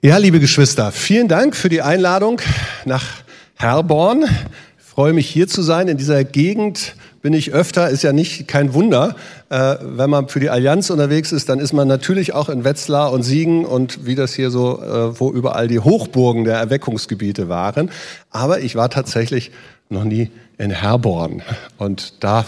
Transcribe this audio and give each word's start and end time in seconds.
Ja, 0.00 0.16
liebe 0.16 0.38
Geschwister, 0.38 0.92
vielen 0.92 1.26
Dank 1.26 1.56
für 1.56 1.68
die 1.68 1.82
Einladung 1.82 2.40
nach 2.84 3.04
Herborn. 3.56 4.26
Ich 4.78 4.84
freue 4.84 5.12
mich 5.12 5.28
hier 5.28 5.48
zu 5.48 5.60
sein. 5.60 5.88
In 5.88 5.96
dieser 5.96 6.22
Gegend 6.22 6.94
bin 7.20 7.32
ich 7.32 7.52
öfter, 7.52 7.88
ist 7.88 8.04
ja 8.04 8.12
nicht 8.12 8.46
kein 8.46 8.74
Wunder. 8.74 9.16
Äh, 9.50 9.74
wenn 9.82 10.08
man 10.08 10.28
für 10.28 10.38
die 10.38 10.50
Allianz 10.50 10.90
unterwegs 10.90 11.32
ist, 11.32 11.48
dann 11.48 11.58
ist 11.58 11.72
man 11.72 11.88
natürlich 11.88 12.32
auch 12.32 12.48
in 12.48 12.62
Wetzlar 12.62 13.10
und 13.10 13.24
Siegen 13.24 13.64
und 13.64 14.06
wie 14.06 14.14
das 14.14 14.34
hier 14.34 14.52
so, 14.52 14.80
äh, 14.80 15.18
wo 15.18 15.32
überall 15.32 15.66
die 15.66 15.80
Hochburgen 15.80 16.44
der 16.44 16.58
Erweckungsgebiete 16.58 17.48
waren. 17.48 17.90
Aber 18.30 18.60
ich 18.60 18.76
war 18.76 18.90
tatsächlich 18.90 19.50
noch 19.88 20.04
nie 20.04 20.30
in 20.58 20.70
Herborn. 20.70 21.42
Und 21.76 22.22
da 22.22 22.44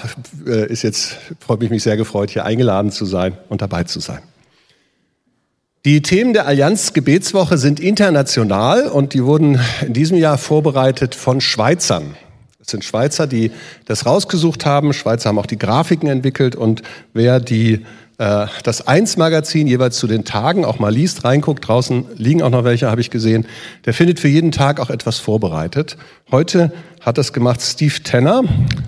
äh, 0.47 0.71
ist 0.71 0.83
jetzt, 0.83 1.17
freut 1.41 1.59
mich 1.59 1.71
mich 1.71 1.83
sehr 1.83 1.97
gefreut, 1.97 2.31
hier 2.31 2.45
eingeladen 2.45 2.93
zu 2.93 3.07
sein 3.07 3.37
und 3.49 3.61
dabei 3.61 3.83
zu 3.83 3.99
sein. 3.99 4.21
Die 5.87 6.03
Themen 6.03 6.35
der 6.35 6.47
Allianz 6.47 6.93
Gebetswoche 6.93 7.57
sind 7.57 7.81
international 7.81 8.89
und 8.89 9.15
die 9.15 9.25
wurden 9.25 9.59
in 9.81 9.95
diesem 9.95 10.19
Jahr 10.19 10.37
vorbereitet 10.37 11.15
von 11.15 11.41
Schweizern. 11.41 12.17
Es 12.61 12.71
sind 12.71 12.85
Schweizer, 12.85 13.27
die 13.27 13.51
das 13.87 14.05
rausgesucht 14.05 14.67
haben. 14.67 14.93
Schweizer 14.93 15.31
haben 15.31 15.39
auch 15.39 15.47
die 15.47 15.57
Grafiken 15.57 16.11
entwickelt 16.11 16.55
und 16.55 16.83
wer 17.15 17.41
die 17.41 17.87
äh, 18.19 18.47
das 18.63 18.87
Eins-Magazin 18.87 19.67
jeweils 19.67 19.97
zu 19.97 20.07
den 20.07 20.27
Tagen 20.27 20.67
auch 20.67 20.79
mal 20.81 20.93
liest, 20.93 21.25
reinguckt, 21.25 21.67
draußen 21.67 22.05
liegen 22.15 22.43
auch 22.43 22.51
noch 22.51 22.65
welche, 22.65 22.91
habe 22.91 23.01
ich 23.01 23.09
gesehen, 23.09 23.47
der 23.87 23.95
findet 23.95 24.21
für 24.21 24.29
jeden 24.29 24.53
Tag 24.53 24.81
auch 24.81 24.91
etwas 24.91 25.19
vorbereitet. 25.19 25.97
Heute 26.31 26.73
hat 27.01 27.17
das 27.17 27.33
gemacht 27.33 27.63
Steve 27.63 28.03
Tenner, 28.03 28.43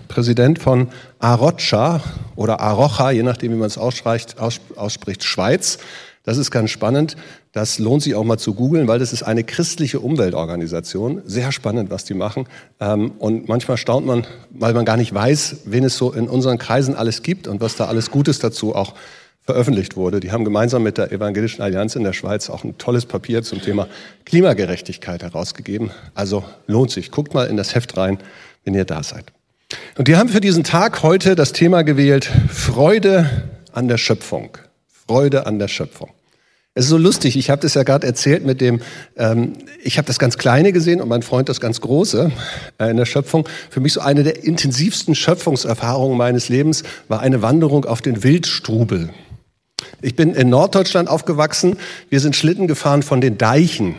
Präsident 0.08 0.58
von 0.58 0.88
Arocha 1.20 2.02
oder 2.36 2.60
Arocha, 2.60 3.12
je 3.12 3.22
nachdem, 3.22 3.52
wie 3.52 3.56
man 3.56 3.68
es 3.68 3.78
ausspricht, 3.78 4.36
ausspricht 4.76 5.24
Schweiz. 5.24 5.78
Das 6.24 6.38
ist 6.38 6.50
ganz 6.52 6.70
spannend. 6.70 7.16
Das 7.50 7.78
lohnt 7.78 8.02
sich 8.02 8.14
auch 8.14 8.22
mal 8.22 8.38
zu 8.38 8.54
googeln, 8.54 8.86
weil 8.86 9.00
das 9.00 9.12
ist 9.12 9.24
eine 9.24 9.42
christliche 9.42 9.98
Umweltorganisation. 9.98 11.22
Sehr 11.24 11.50
spannend, 11.50 11.90
was 11.90 12.04
die 12.04 12.14
machen. 12.14 12.46
Ähm, 12.80 13.12
und 13.18 13.48
manchmal 13.48 13.76
staunt 13.76 14.06
man, 14.06 14.26
weil 14.50 14.72
man 14.72 14.84
gar 14.84 14.96
nicht 14.96 15.12
weiß, 15.12 15.62
wen 15.64 15.84
es 15.84 15.96
so 15.96 16.12
in 16.12 16.28
unseren 16.28 16.58
Kreisen 16.58 16.94
alles 16.94 17.22
gibt 17.22 17.48
und 17.48 17.60
was 17.60 17.76
da 17.76 17.86
alles 17.86 18.10
Gutes 18.10 18.38
dazu 18.38 18.74
auch 18.74 18.94
veröffentlicht 19.44 19.96
wurde. 19.96 20.20
Die 20.20 20.30
haben 20.30 20.44
gemeinsam 20.44 20.84
mit 20.84 20.98
der 20.98 21.10
Evangelischen 21.10 21.62
Allianz 21.62 21.96
in 21.96 22.04
der 22.04 22.12
Schweiz 22.12 22.48
auch 22.48 22.62
ein 22.62 22.78
tolles 22.78 23.06
Papier 23.06 23.42
zum 23.42 23.60
Thema 23.60 23.88
Klimagerechtigkeit 24.24 25.22
herausgegeben. 25.24 25.90
Also 26.14 26.44
lohnt 26.68 26.92
sich. 26.92 27.10
Guckt 27.10 27.34
mal 27.34 27.48
in 27.48 27.56
das 27.56 27.74
Heft 27.74 27.96
rein, 27.96 28.18
wenn 28.64 28.74
ihr 28.74 28.84
da 28.84 29.02
seid. 29.02 29.32
Und 29.98 30.06
die 30.06 30.16
haben 30.16 30.28
für 30.28 30.40
diesen 30.40 30.62
Tag 30.62 31.02
heute 31.02 31.34
das 31.34 31.52
Thema 31.52 31.82
gewählt, 31.82 32.30
Freude 32.48 33.28
an 33.72 33.88
der 33.88 33.98
Schöpfung. 33.98 34.58
Freude 35.06 35.46
an 35.46 35.58
der 35.58 35.68
Schöpfung. 35.68 36.10
Es 36.74 36.84
ist 36.84 36.90
so 36.90 36.96
lustig, 36.96 37.36
ich 37.36 37.50
habe 37.50 37.60
das 37.60 37.74
ja 37.74 37.82
gerade 37.82 38.06
erzählt 38.06 38.46
mit 38.46 38.62
dem, 38.62 38.80
ähm, 39.18 39.52
ich 39.82 39.98
habe 39.98 40.06
das 40.06 40.18
ganz 40.18 40.38
Kleine 40.38 40.72
gesehen 40.72 41.02
und 41.02 41.08
mein 41.08 41.22
Freund 41.22 41.50
das 41.50 41.60
ganz 41.60 41.82
Große 41.82 42.32
äh, 42.78 42.90
in 42.90 42.96
der 42.96 43.04
Schöpfung. 43.04 43.46
Für 43.68 43.80
mich 43.80 43.92
so 43.92 44.00
eine 44.00 44.22
der 44.22 44.42
intensivsten 44.42 45.14
Schöpfungserfahrungen 45.14 46.16
meines 46.16 46.48
Lebens 46.48 46.82
war 47.08 47.20
eine 47.20 47.42
Wanderung 47.42 47.84
auf 47.84 48.00
den 48.00 48.22
Wildstrubel. 48.22 49.10
Ich 50.00 50.16
bin 50.16 50.32
in 50.32 50.48
Norddeutschland 50.48 51.10
aufgewachsen, 51.10 51.76
wir 52.08 52.20
sind 52.20 52.36
Schlitten 52.36 52.68
gefahren 52.68 53.02
von 53.02 53.20
den 53.20 53.36
Deichen. 53.36 53.96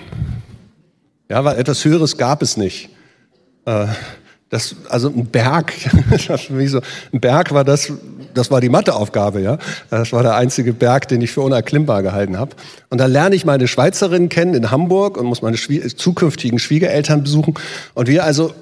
Ja, 1.29 1.45
weil 1.45 1.59
etwas 1.59 1.85
Höheres 1.85 2.17
gab 2.17 2.41
es 2.41 2.57
nicht. 2.57 2.89
Äh, 3.65 3.85
das, 4.53 4.75
also 4.87 5.09
ein 5.09 5.25
Berg, 5.25 5.73
so, 6.67 6.79
ein 7.11 7.19
Berg 7.19 7.51
war 7.53 7.63
das, 7.63 7.91
das 8.35 8.51
war 8.51 8.61
die 8.61 8.69
Matheaufgabe, 8.69 9.41
ja. 9.41 9.57
Das 9.89 10.13
war 10.13 10.21
der 10.21 10.35
einzige 10.35 10.73
Berg, 10.73 11.07
den 11.07 11.21
ich 11.21 11.31
für 11.31 11.41
unerklimmbar 11.41 12.03
gehalten 12.03 12.37
habe. 12.37 12.51
Und 12.91 12.99
da 12.99 13.07
lerne 13.07 13.35
ich 13.35 13.45
meine 13.45 13.67
Schweizerin 13.67 14.29
kennen 14.29 14.53
in 14.53 14.69
Hamburg 14.69 15.17
und 15.17 15.25
muss 15.25 15.41
meine 15.41 15.57
Schwie 15.57 15.81
zukünftigen 15.81 16.59
Schwiegereltern 16.59 17.23
besuchen. 17.23 17.55
Und 17.95 18.07
wir 18.07 18.25
also, 18.25 18.53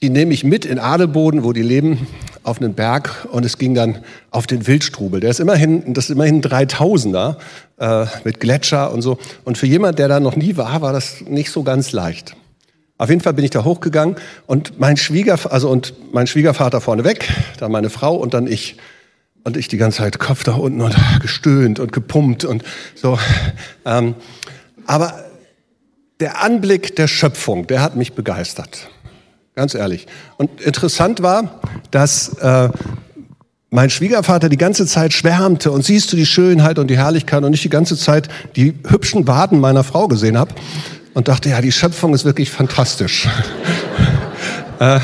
die 0.00 0.08
nehme 0.08 0.32
ich 0.32 0.42
mit 0.42 0.64
in 0.64 0.78
Adelboden, 0.78 1.44
wo 1.44 1.52
die 1.52 1.62
leben, 1.62 2.06
auf 2.42 2.62
einen 2.62 2.72
Berg 2.72 3.28
und 3.30 3.44
es 3.44 3.58
ging 3.58 3.74
dann 3.74 3.98
auf 4.30 4.46
den 4.46 4.66
Wildstrubel. 4.66 5.20
Der 5.20 5.28
ist 5.28 5.40
immerhin, 5.40 5.92
das 5.92 6.04
ist 6.04 6.10
immerhin 6.12 6.40
3000er 6.40 7.36
äh, 7.78 8.06
mit 8.24 8.40
Gletscher 8.40 8.90
und 8.90 9.02
so. 9.02 9.18
Und 9.44 9.58
für 9.58 9.66
jemand, 9.66 9.98
der 9.98 10.08
da 10.08 10.18
noch 10.18 10.36
nie 10.36 10.56
war, 10.56 10.80
war 10.80 10.94
das 10.94 11.20
nicht 11.28 11.50
so 11.50 11.62
ganz 11.62 11.92
leicht. 11.92 12.34
Auf 13.00 13.08
jeden 13.08 13.22
Fall 13.22 13.32
bin 13.32 13.46
ich 13.46 13.50
da 13.50 13.64
hochgegangen 13.64 14.16
und 14.46 14.78
mein 14.78 14.98
Schwiegervater, 14.98 15.54
also 15.54 15.70
und 15.70 15.94
mein 16.12 16.26
Schwiegervater 16.26 16.82
vorne 16.82 17.02
weg, 17.02 17.32
dann 17.58 17.72
meine 17.72 17.88
Frau 17.88 18.14
und 18.14 18.34
dann 18.34 18.46
ich. 18.46 18.76
Und 19.42 19.56
ich 19.56 19.68
die 19.68 19.78
ganze 19.78 19.98
Zeit 19.98 20.18
Kopf 20.18 20.44
da 20.44 20.52
unten 20.52 20.82
und 20.82 20.94
gestöhnt 21.22 21.80
und 21.80 21.94
gepumpt 21.94 22.44
und 22.44 22.62
so. 22.94 23.18
Ähm, 23.86 24.16
aber 24.84 25.14
der 26.20 26.42
Anblick 26.42 26.94
der 26.94 27.08
Schöpfung, 27.08 27.66
der 27.66 27.80
hat 27.80 27.96
mich 27.96 28.12
begeistert. 28.12 28.90
Ganz 29.54 29.74
ehrlich. 29.74 30.06
Und 30.36 30.60
interessant 30.60 31.22
war, 31.22 31.62
dass 31.90 32.34
äh, 32.34 32.68
mein 33.70 33.88
Schwiegervater 33.88 34.50
die 34.50 34.58
ganze 34.58 34.84
Zeit 34.84 35.14
schwärmte 35.14 35.70
und 35.70 35.86
siehst 35.86 36.12
du 36.12 36.16
die 36.16 36.26
Schönheit 36.26 36.78
und 36.78 36.88
die 36.88 36.98
Herrlichkeit 36.98 37.44
und 37.44 37.54
ich 37.54 37.62
die 37.62 37.70
ganze 37.70 37.96
Zeit 37.96 38.28
die 38.56 38.74
hübschen 38.86 39.26
Waden 39.26 39.58
meiner 39.58 39.84
Frau 39.84 40.06
gesehen 40.06 40.36
habe 40.36 40.52
und 41.14 41.28
dachte, 41.28 41.50
ja, 41.50 41.60
die 41.60 41.72
Schöpfung 41.72 42.14
ist 42.14 42.24
wirklich 42.24 42.50
fantastisch. 42.50 43.28
Äh, 44.80 44.98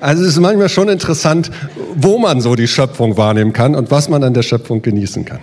also 0.00 0.22
es 0.22 0.32
ist 0.32 0.40
manchmal 0.40 0.68
schon 0.68 0.90
interessant, 0.90 1.50
wo 1.94 2.18
man 2.18 2.42
so 2.42 2.56
die 2.56 2.68
Schöpfung 2.68 3.16
wahrnehmen 3.16 3.54
kann 3.54 3.74
und 3.74 3.90
was 3.90 4.10
man 4.10 4.22
an 4.22 4.34
der 4.34 4.42
Schöpfung 4.42 4.82
genießen 4.82 5.24
kann. 5.24 5.38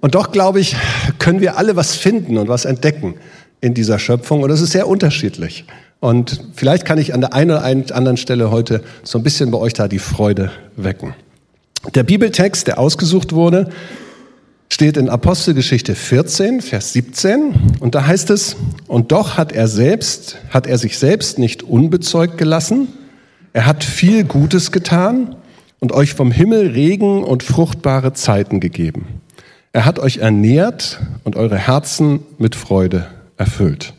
Und 0.00 0.14
doch, 0.14 0.30
glaube 0.30 0.60
ich, 0.60 0.76
können 1.18 1.40
wir 1.40 1.58
alle 1.58 1.74
was 1.74 1.96
finden 1.96 2.38
und 2.38 2.46
was 2.46 2.64
entdecken 2.64 3.14
in 3.60 3.74
dieser 3.74 3.98
Schöpfung. 3.98 4.42
Und 4.42 4.48
das 4.48 4.60
ist 4.60 4.70
sehr 4.70 4.86
unterschiedlich. 4.86 5.64
Und 5.98 6.40
vielleicht 6.54 6.84
kann 6.84 6.98
ich 6.98 7.14
an 7.14 7.20
der 7.20 7.32
einen 7.32 7.50
oder 7.50 7.64
anderen 7.64 8.16
Stelle 8.16 8.50
heute 8.50 8.82
so 9.04 9.18
ein 9.18 9.24
bisschen 9.24 9.50
bei 9.50 9.58
euch 9.58 9.72
da 9.72 9.88
die 9.88 10.00
Freude 10.00 10.50
wecken. 10.76 11.14
Der 11.94 12.02
Bibeltext, 12.02 12.66
der 12.66 12.78
ausgesucht 12.78 13.32
wurde, 13.32 13.70
steht 14.72 14.96
in 14.96 15.10
Apostelgeschichte 15.10 15.94
14, 15.94 16.62
Vers 16.62 16.94
17 16.94 17.76
und 17.80 17.94
da 17.94 18.06
heißt 18.06 18.30
es, 18.30 18.56
und 18.86 19.12
doch 19.12 19.36
hat 19.36 19.52
er 19.52 19.68
selbst, 19.68 20.38
hat 20.48 20.66
er 20.66 20.78
sich 20.78 20.98
selbst 20.98 21.38
nicht 21.38 21.62
unbezeugt 21.62 22.38
gelassen, 22.38 22.88
er 23.52 23.66
hat 23.66 23.84
viel 23.84 24.24
Gutes 24.24 24.72
getan 24.72 25.36
und 25.78 25.92
euch 25.92 26.14
vom 26.14 26.30
Himmel 26.30 26.68
Regen 26.68 27.22
und 27.22 27.42
fruchtbare 27.42 28.14
Zeiten 28.14 28.60
gegeben. 28.60 29.20
Er 29.72 29.84
hat 29.84 29.98
euch 29.98 30.18
ernährt 30.18 31.00
und 31.22 31.36
eure 31.36 31.58
Herzen 31.58 32.20
mit 32.38 32.54
Freude 32.54 33.08
erfüllt. 33.36 33.92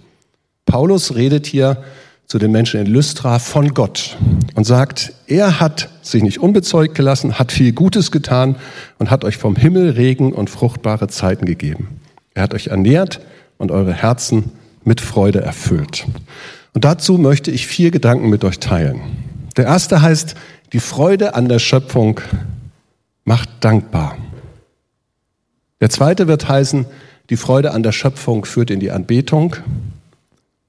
Paulus 0.66 1.13
redet 1.13 1.45
hier 1.45 1.84
zu 2.28 2.39
den 2.39 2.51
Menschen 2.51 2.79
in 2.79 2.88
Lystra 2.88 3.39
von 3.39 3.73
Gott 3.73 4.17
und 4.56 4.63
sagt, 4.63 5.13
er 5.28 5.59
hat 5.59 5.89
sich 6.01 6.23
nicht 6.23 6.39
unbezeugt 6.39 6.95
gelassen, 6.95 7.38
hat 7.38 7.51
viel 7.51 7.73
Gutes 7.73 8.11
getan 8.11 8.56
und 8.97 9.11
hat 9.11 9.23
euch 9.23 9.38
vom 9.38 9.56
Himmel 9.56 9.91
Regen 9.91 10.34
und 10.34 10.50
fruchtbare 10.50 11.07
Zeiten 11.07 11.45
gegeben. 11.45 12.00
Er 12.34 12.44
hat 12.44 12.53
euch 12.53 12.67
ernährt 12.67 13.22
und 13.57 13.72
eure 13.72 13.94
Herzen 13.94 14.51
mit 14.84 15.01
Freude 15.01 15.41
erfüllt. 15.41 16.07
Und 16.73 16.85
dazu 16.85 17.17
möchte 17.17 17.51
ich 17.51 17.67
vier 17.67 17.91
Gedanken 17.91 18.29
mit 18.29 18.44
euch 18.44 18.59
teilen. 18.59 19.01
Der 19.55 19.66
erste 19.66 20.01
heißt, 20.01 20.35
die 20.73 20.79
Freude 20.79 21.35
an 21.35 21.47
der 21.47 21.59
Schöpfung 21.59 22.19
macht 23.25 23.50
dankbar. 23.59 24.17
Der 25.79 25.90
zweite 25.90 26.28
wird 26.28 26.50
heißen, 26.50 26.85
die 27.29 27.38
Freude 27.38 27.72
an 27.72 27.84
der 27.84 27.91
Schöpfung 27.91 28.45
führt 28.45 28.72
in 28.72 28.79
die 28.79 28.91
Anbetung. 28.91 29.55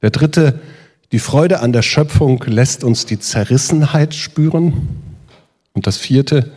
Der 0.03 0.11
dritte, 0.11 0.61
die 1.15 1.21
Freude 1.21 1.61
an 1.61 1.73
der 1.73 1.83
Schöpfung 1.83 2.43
lässt 2.45 2.83
uns 2.83 3.07
die 3.07 3.21
Zerrissenheit 3.21 4.17
spüren. 4.17 4.89
Und 5.73 5.87
das 5.87 5.97
vierte, 5.97 6.51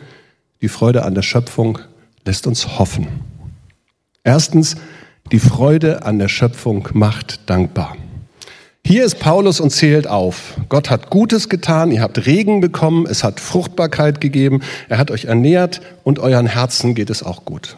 die 0.60 0.66
Freude 0.66 1.04
an 1.04 1.14
der 1.14 1.22
Schöpfung 1.22 1.78
lässt 2.24 2.44
uns 2.44 2.76
hoffen. 2.76 3.06
Erstens, 4.24 4.74
die 5.30 5.38
Freude 5.38 6.04
an 6.04 6.18
der 6.18 6.26
Schöpfung 6.26 6.88
macht 6.92 7.48
dankbar. 7.48 7.96
Hier 8.84 9.04
ist 9.04 9.20
Paulus 9.20 9.60
und 9.60 9.70
zählt 9.70 10.08
auf. 10.08 10.54
Gott 10.68 10.90
hat 10.90 11.08
Gutes 11.08 11.48
getan, 11.48 11.92
ihr 11.92 12.02
habt 12.02 12.26
Regen 12.26 12.60
bekommen, 12.60 13.06
es 13.06 13.22
hat 13.22 13.38
Fruchtbarkeit 13.38 14.20
gegeben, 14.20 14.62
er 14.88 14.98
hat 14.98 15.12
euch 15.12 15.26
ernährt 15.26 15.82
und 16.02 16.18
euren 16.18 16.46
Herzen 16.46 16.96
geht 16.96 17.10
es 17.10 17.22
auch 17.22 17.44
gut. 17.44 17.76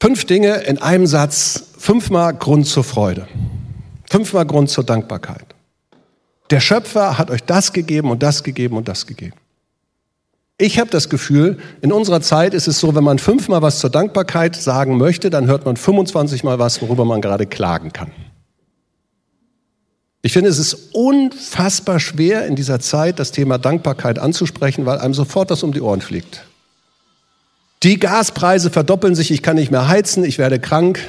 Fünf 0.00 0.26
Dinge 0.26 0.58
in 0.58 0.78
einem 0.78 1.08
Satz, 1.08 1.70
fünfmal 1.76 2.34
Grund 2.34 2.68
zur 2.68 2.84
Freude. 2.84 3.26
Fünfmal 4.14 4.46
Grund 4.46 4.70
zur 4.70 4.84
Dankbarkeit. 4.84 5.56
Der 6.50 6.60
Schöpfer 6.60 7.18
hat 7.18 7.32
euch 7.32 7.42
das 7.42 7.72
gegeben 7.72 8.12
und 8.12 8.22
das 8.22 8.44
gegeben 8.44 8.76
und 8.76 8.86
das 8.86 9.08
gegeben. 9.08 9.34
Ich 10.56 10.78
habe 10.78 10.88
das 10.88 11.08
Gefühl, 11.08 11.58
in 11.80 11.90
unserer 11.90 12.20
Zeit 12.20 12.54
ist 12.54 12.68
es 12.68 12.78
so, 12.78 12.94
wenn 12.94 13.02
man 13.02 13.18
fünfmal 13.18 13.60
was 13.60 13.80
zur 13.80 13.90
Dankbarkeit 13.90 14.54
sagen 14.54 14.98
möchte, 14.98 15.30
dann 15.30 15.48
hört 15.48 15.64
man 15.64 15.76
25 15.76 16.44
Mal 16.44 16.60
was, 16.60 16.80
worüber 16.80 17.04
man 17.04 17.22
gerade 17.22 17.44
klagen 17.44 17.92
kann. 17.92 18.12
Ich 20.22 20.32
finde, 20.32 20.48
es 20.48 20.58
ist 20.58 20.90
unfassbar 20.92 21.98
schwer 21.98 22.46
in 22.46 22.54
dieser 22.54 22.78
Zeit, 22.78 23.18
das 23.18 23.32
Thema 23.32 23.58
Dankbarkeit 23.58 24.20
anzusprechen, 24.20 24.86
weil 24.86 24.98
einem 24.98 25.14
sofort 25.14 25.50
das 25.50 25.64
um 25.64 25.72
die 25.72 25.80
Ohren 25.80 26.02
fliegt. 26.02 26.44
Die 27.82 27.98
Gaspreise 27.98 28.70
verdoppeln 28.70 29.16
sich, 29.16 29.32
ich 29.32 29.42
kann 29.42 29.56
nicht 29.56 29.72
mehr 29.72 29.88
heizen, 29.88 30.22
ich 30.22 30.38
werde 30.38 30.60
krank. 30.60 31.00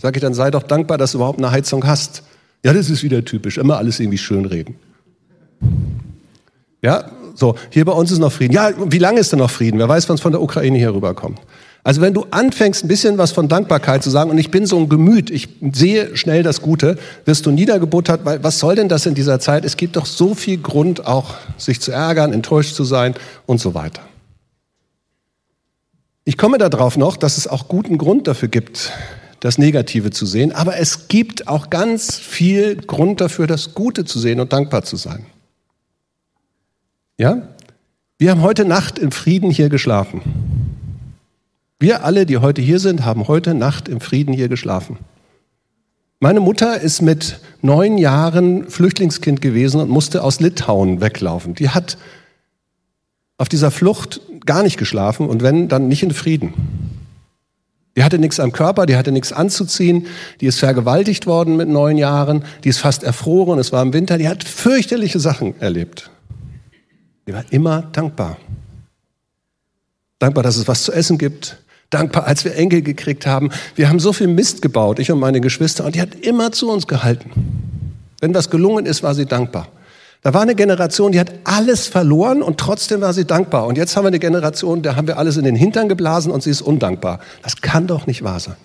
Sag 0.00 0.14
ich 0.14 0.22
dann, 0.22 0.34
sei 0.34 0.52
doch 0.52 0.62
dankbar, 0.62 0.98
dass 0.98 1.10
du 1.10 1.18
überhaupt 1.18 1.40
eine 1.40 1.50
Heizung 1.50 1.84
hast. 1.84 2.22
Ja, 2.64 2.72
das 2.72 2.88
ist 2.90 3.02
wieder 3.02 3.24
typisch, 3.24 3.58
immer 3.58 3.76
alles 3.76 4.00
irgendwie 4.00 4.18
schönreden. 4.18 4.76
Ja, 6.82 7.10
so, 7.34 7.56
hier 7.70 7.84
bei 7.84 7.92
uns 7.92 8.10
ist 8.10 8.18
noch 8.18 8.32
Frieden. 8.32 8.54
Ja, 8.54 8.70
wie 8.90 8.98
lange 8.98 9.20
ist 9.20 9.32
denn 9.32 9.38
noch 9.38 9.50
Frieden? 9.50 9.78
Wer 9.78 9.88
weiß, 9.88 10.08
wann 10.08 10.14
es 10.14 10.20
von 10.20 10.32
der 10.32 10.40
Ukraine 10.40 10.78
hier 10.78 10.94
rüberkommt. 10.94 11.40
Also 11.82 12.00
wenn 12.00 12.14
du 12.14 12.24
anfängst, 12.30 12.82
ein 12.82 12.88
bisschen 12.88 13.18
was 13.18 13.32
von 13.32 13.48
Dankbarkeit 13.48 14.02
zu 14.02 14.08
sagen, 14.08 14.30
und 14.30 14.38
ich 14.38 14.50
bin 14.50 14.64
so 14.64 14.78
ein 14.78 14.88
Gemüt, 14.88 15.30
ich 15.30 15.48
sehe 15.72 16.16
schnell 16.16 16.42
das 16.42 16.62
Gute, 16.62 16.96
wirst 17.26 17.44
du 17.44 17.50
niedergebuttert, 17.50 18.24
weil 18.24 18.42
was 18.42 18.58
soll 18.58 18.74
denn 18.76 18.88
das 18.88 19.04
in 19.04 19.14
dieser 19.14 19.40
Zeit? 19.40 19.66
Es 19.66 19.76
gibt 19.76 19.96
doch 19.96 20.06
so 20.06 20.34
viel 20.34 20.56
Grund, 20.56 21.06
auch 21.06 21.34
sich 21.58 21.82
zu 21.82 21.92
ärgern, 21.92 22.32
enttäuscht 22.32 22.74
zu 22.74 22.84
sein 22.84 23.14
und 23.44 23.60
so 23.60 23.74
weiter. 23.74 24.00
Ich 26.24 26.38
komme 26.38 26.56
darauf 26.56 26.96
noch, 26.96 27.18
dass 27.18 27.36
es 27.36 27.46
auch 27.46 27.68
guten 27.68 27.98
Grund 27.98 28.26
dafür 28.26 28.48
gibt, 28.48 28.92
das 29.44 29.58
Negative 29.58 30.10
zu 30.10 30.24
sehen, 30.24 30.52
aber 30.52 30.78
es 30.78 31.08
gibt 31.08 31.48
auch 31.48 31.68
ganz 31.68 32.16
viel 32.16 32.76
Grund 32.76 33.20
dafür, 33.20 33.46
das 33.46 33.74
Gute 33.74 34.06
zu 34.06 34.18
sehen 34.18 34.40
und 34.40 34.54
dankbar 34.54 34.84
zu 34.84 34.96
sein. 34.96 35.26
Ja? 37.18 37.46
Wir 38.16 38.30
haben 38.30 38.40
heute 38.40 38.64
Nacht 38.64 38.98
im 38.98 39.12
Frieden 39.12 39.50
hier 39.50 39.68
geschlafen. 39.68 40.22
Wir 41.78 42.06
alle, 42.06 42.24
die 42.24 42.38
heute 42.38 42.62
hier 42.62 42.78
sind, 42.78 43.04
haben 43.04 43.28
heute 43.28 43.52
Nacht 43.52 43.86
im 43.86 44.00
Frieden 44.00 44.32
hier 44.32 44.48
geschlafen. 44.48 44.96
Meine 46.20 46.40
Mutter 46.40 46.80
ist 46.80 47.02
mit 47.02 47.38
neun 47.60 47.98
Jahren 47.98 48.70
Flüchtlingskind 48.70 49.42
gewesen 49.42 49.78
und 49.78 49.90
musste 49.90 50.24
aus 50.24 50.40
Litauen 50.40 51.02
weglaufen. 51.02 51.54
Die 51.54 51.68
hat 51.68 51.98
auf 53.36 53.50
dieser 53.50 53.70
Flucht 53.70 54.22
gar 54.46 54.62
nicht 54.62 54.78
geschlafen 54.78 55.28
und 55.28 55.42
wenn, 55.42 55.68
dann 55.68 55.88
nicht 55.88 56.02
in 56.02 56.12
Frieden. 56.12 56.93
Die 57.96 58.02
hatte 58.02 58.18
nichts 58.18 58.40
am 58.40 58.52
Körper, 58.52 58.86
die 58.86 58.96
hatte 58.96 59.12
nichts 59.12 59.32
anzuziehen, 59.32 60.08
die 60.40 60.46
ist 60.46 60.58
vergewaltigt 60.58 61.26
worden 61.26 61.56
mit 61.56 61.68
neun 61.68 61.96
Jahren, 61.96 62.44
die 62.64 62.68
ist 62.68 62.78
fast 62.78 63.04
erfroren, 63.04 63.58
es 63.58 63.72
war 63.72 63.82
im 63.82 63.92
Winter, 63.92 64.18
die 64.18 64.28
hat 64.28 64.42
fürchterliche 64.42 65.20
Sachen 65.20 65.60
erlebt. 65.60 66.10
Die 67.26 67.32
war 67.32 67.44
immer 67.50 67.82
dankbar. 67.82 68.36
Dankbar, 70.18 70.42
dass 70.42 70.56
es 70.56 70.66
was 70.66 70.82
zu 70.82 70.92
essen 70.92 71.18
gibt, 71.18 71.58
dankbar, 71.90 72.26
als 72.26 72.44
wir 72.44 72.56
Enkel 72.56 72.82
gekriegt 72.82 73.26
haben. 73.26 73.50
Wir 73.76 73.88
haben 73.88 74.00
so 74.00 74.12
viel 74.12 74.26
Mist 74.26 74.60
gebaut, 74.60 74.98
ich 74.98 75.12
und 75.12 75.20
meine 75.20 75.40
Geschwister, 75.40 75.84
und 75.84 75.94
die 75.94 76.00
hat 76.00 76.14
immer 76.14 76.50
zu 76.50 76.70
uns 76.70 76.86
gehalten. 76.88 77.30
Wenn 78.20 78.34
was 78.34 78.50
gelungen 78.50 78.86
ist, 78.86 79.02
war 79.02 79.14
sie 79.14 79.26
dankbar. 79.26 79.68
Da 80.24 80.32
war 80.32 80.40
eine 80.40 80.54
Generation, 80.54 81.12
die 81.12 81.20
hat 81.20 81.30
alles 81.44 81.86
verloren 81.86 82.40
und 82.40 82.58
trotzdem 82.58 83.02
war 83.02 83.12
sie 83.12 83.26
dankbar. 83.26 83.66
Und 83.66 83.76
jetzt 83.76 83.94
haben 83.94 84.04
wir 84.04 84.08
eine 84.08 84.18
Generation, 84.18 84.80
da 84.80 84.96
haben 84.96 85.06
wir 85.06 85.18
alles 85.18 85.36
in 85.36 85.44
den 85.44 85.54
Hintern 85.54 85.86
geblasen 85.86 86.32
und 86.32 86.42
sie 86.42 86.48
ist 86.48 86.62
undankbar. 86.62 87.20
Das 87.42 87.60
kann 87.60 87.86
doch 87.86 88.06
nicht 88.06 88.24
wahr 88.24 88.40
sein. 88.40 88.56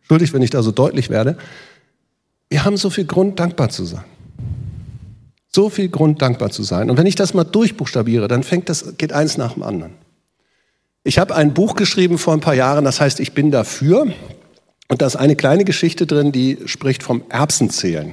Entschuldigt, 0.00 0.32
wenn 0.32 0.40
ich 0.40 0.48
da 0.48 0.62
so 0.62 0.72
deutlich 0.72 1.10
werde. 1.10 1.36
Wir 2.48 2.64
haben 2.64 2.78
so 2.78 2.88
viel 2.88 3.04
Grund, 3.04 3.38
dankbar 3.38 3.68
zu 3.68 3.84
sein. 3.84 4.04
So 5.54 5.68
viel 5.68 5.90
Grund, 5.90 6.22
dankbar 6.22 6.48
zu 6.48 6.62
sein. 6.62 6.88
Und 6.88 6.96
wenn 6.96 7.04
ich 7.04 7.16
das 7.16 7.34
mal 7.34 7.44
durchbuchstabiere, 7.44 8.26
dann 8.26 8.42
fängt 8.42 8.70
das, 8.70 8.96
geht 8.96 9.12
eins 9.12 9.36
nach 9.36 9.52
dem 9.52 9.64
anderen. 9.64 9.92
Ich 11.04 11.18
habe 11.18 11.34
ein 11.34 11.52
Buch 11.52 11.76
geschrieben 11.76 12.16
vor 12.16 12.32
ein 12.32 12.40
paar 12.40 12.54
Jahren, 12.54 12.86
das 12.86 12.98
heißt, 12.98 13.20
ich 13.20 13.34
bin 13.34 13.50
dafür. 13.50 14.06
Und 14.92 15.00
da 15.00 15.06
ist 15.06 15.16
eine 15.16 15.36
kleine 15.36 15.64
Geschichte 15.64 16.06
drin, 16.06 16.32
die 16.32 16.58
spricht 16.66 17.02
vom 17.02 17.22
Erbsenzählen. 17.30 18.12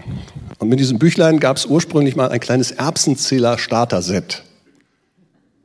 Und 0.59 0.69
mit 0.69 0.79
diesem 0.79 0.97
Büchlein 0.97 1.41
gab 1.41 1.57
es 1.57 1.65
ursprünglich 1.65 2.15
mal 2.15 2.29
ein 2.29 2.39
kleines 2.39 2.71
Erbsenzähler-Starter-Set. 2.71 4.43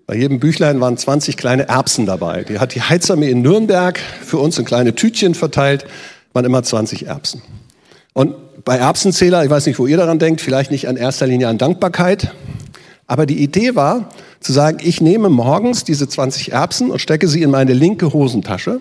Bei 0.09 0.17
jedem 0.17 0.41
Büchlein 0.41 0.81
waren 0.81 0.97
20 0.97 1.37
kleine 1.37 1.69
Erbsen 1.69 2.05
dabei. 2.05 2.43
Die 2.43 2.59
hat 2.59 2.75
die 2.75 2.83
Heizarmee 2.83 3.31
in 3.31 3.43
Nürnberg 3.43 3.97
für 3.97 4.39
uns 4.39 4.59
in 4.59 4.65
kleine 4.65 4.97
Tütchen 4.97 5.37
verteilt, 5.37 5.87
waren 6.33 6.47
immer 6.47 6.65
20 6.65 7.07
Erbsen. 7.07 7.43
Und 8.13 8.65
bei 8.65 8.79
Erbsenzähler, 8.79 9.45
ich 9.45 9.51
weiß 9.51 9.67
nicht, 9.67 9.79
wo 9.79 9.87
ihr 9.87 9.99
daran 9.99 10.19
denkt, 10.19 10.41
vielleicht 10.41 10.73
nicht 10.73 10.89
an 10.89 10.97
erster 10.97 11.29
Linie 11.29 11.47
an 11.47 11.59
Dankbarkeit, 11.59 12.35
aber 13.07 13.27
die 13.27 13.41
Idee 13.41 13.77
war 13.77 14.09
zu 14.41 14.53
sagen, 14.53 14.79
ich 14.83 15.01
nehme 15.01 15.29
morgens 15.29 15.85
diese 15.85 16.09
20 16.09 16.51
Erbsen 16.51 16.91
und 16.91 16.99
stecke 16.99 17.29
sie 17.29 17.43
in 17.43 17.53
meine 17.53 17.73
linke 17.73 18.13
Hosentasche 18.13 18.81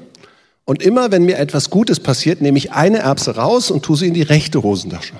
und 0.65 0.81
immer, 0.81 1.11
wenn 1.11 1.23
mir 1.23 1.37
etwas 1.37 1.69
Gutes 1.69 1.99
passiert, 1.99 2.41
nehme 2.41 2.57
ich 2.57 2.71
eine 2.71 2.99
Erbse 2.99 3.35
raus 3.35 3.69
und 3.69 3.83
tue 3.83 3.97
sie 3.97 4.07
in 4.07 4.13
die 4.13 4.21
rechte 4.21 4.63
Hosentasche 4.63 5.13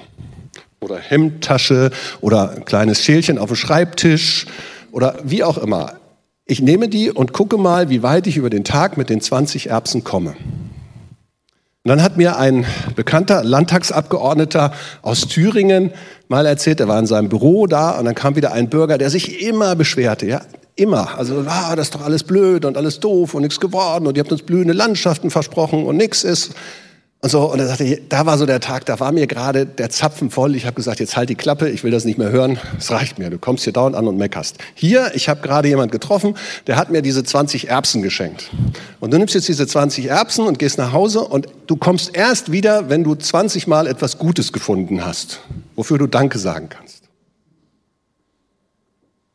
oder 0.80 0.98
Hemdtasche 0.98 1.92
oder 2.22 2.52
ein 2.52 2.66
kleines 2.66 3.04
Schälchen 3.04 3.38
auf 3.38 3.48
dem 3.48 3.56
Schreibtisch 3.56 4.46
oder 4.92 5.18
wie 5.24 5.44
auch 5.44 5.58
immer. 5.58 5.94
Ich 6.46 6.62
nehme 6.62 6.90
die 6.90 7.10
und 7.10 7.34
gucke 7.34 7.58
mal, 7.58 7.90
wie 7.90 8.04
weit 8.04 8.28
ich 8.28 8.38
über 8.38 8.50
den 8.50 8.64
Tag 8.64 8.98
mit 8.98 9.10
den 9.10 9.22
20 9.22 9.70
Erbsen 9.70 10.04
komme. 10.04 10.36
Und 11.86 11.90
dann 11.90 12.02
hat 12.02 12.16
mir 12.16 12.38
ein 12.38 12.66
bekannter 12.96 13.44
Landtagsabgeordneter 13.44 14.74
aus 15.02 15.28
Thüringen 15.28 15.92
mal 16.30 16.46
erzählt, 16.46 16.80
er 16.80 16.88
war 16.88 17.00
in 17.00 17.08
seinem 17.08 17.28
Büro 17.28 17.68
da 17.68 17.92
und 18.00 18.06
dann 18.06 18.16
kam 18.16 18.38
wieder 18.38 18.54
ein 18.54 18.70
Bürger, 18.70 18.98
der 18.98 19.10
sich 19.10 19.46
immer 19.46 19.76
beschwerte, 19.76 20.26
ja, 20.26 20.42
immer. 20.76 21.18
Also, 21.18 21.44
ah, 21.48 21.76
das 21.76 21.88
ist 21.88 21.96
doch 21.96 22.02
alles 22.02 22.24
blöd 22.24 22.66
und 22.66 22.78
alles 22.78 23.00
doof 23.00 23.34
und 23.34 23.44
nichts 23.44 23.60
geworden 23.60 24.08
und 24.08 24.18
ihr 24.18 24.24
habt 24.24 24.32
uns 24.32 24.42
blühende 24.42 24.74
Landschaften 24.74 25.30
versprochen 25.30 25.86
und 25.86 25.98
nichts 25.98 26.24
ist. 26.24 26.52
Und 27.24 27.30
so, 27.30 27.50
und 27.50 27.58
er 27.58 27.68
sagte, 27.68 28.02
da 28.10 28.26
war 28.26 28.38
so 28.38 28.46
der 28.46 28.60
Tag, 28.60 28.86
da 28.86 29.00
war 29.00 29.14
mir 29.14 29.28
gerade 29.28 29.66
der 29.66 29.90
Zapfen 29.90 30.30
voll. 30.30 30.58
Ich 30.58 30.66
habe 30.66 30.76
gesagt, 30.76 31.00
jetzt 31.00 31.16
halt 31.16 31.30
die 31.30 31.36
Klappe, 31.36 31.70
ich 31.70 31.86
will 31.86 31.92
das 31.92 32.04
nicht 32.04 32.18
mehr 32.18 32.32
hören. 32.32 32.60
Es 32.78 32.92
reicht 32.92 33.18
mir, 33.18 33.30
du 33.30 33.38
kommst 33.38 33.64
hier 33.64 33.72
dauernd 33.72 33.96
an 33.96 34.10
und 34.10 34.18
meckerst. 34.18 34.58
Hier, 34.74 35.10
ich 35.14 35.30
habe 35.30 35.40
gerade 35.40 35.70
jemand 35.70 35.94
getroffen, 35.94 36.36
der 36.68 36.76
hat 36.76 36.92
mir 36.92 37.02
diese 37.02 37.24
20 37.24 37.70
Erbsen 37.70 38.02
geschenkt. 38.02 38.50
Und 39.00 39.14
du 39.14 39.18
nimmst 39.18 39.36
jetzt 39.36 39.48
diese 39.48 39.66
20 39.66 40.08
Erbsen 40.08 40.46
und 40.46 40.60
gehst 40.60 40.78
nach 40.78 40.92
Hause 40.92 41.22
und 41.22 41.48
du 41.68 41.78
kommst 41.78 42.14
erst 42.14 42.52
wieder, 42.52 42.90
wenn 42.90 43.06
du 43.06 43.16
20 43.16 43.68
Mal 43.68 43.88
etwas 43.88 44.18
Gutes 44.18 44.52
gefunden 44.52 45.06
hast, 45.06 45.40
wofür 45.78 45.98
du 45.98 46.08
Danke 46.08 46.40
sagen 46.40 46.68
kannst. 46.68 47.04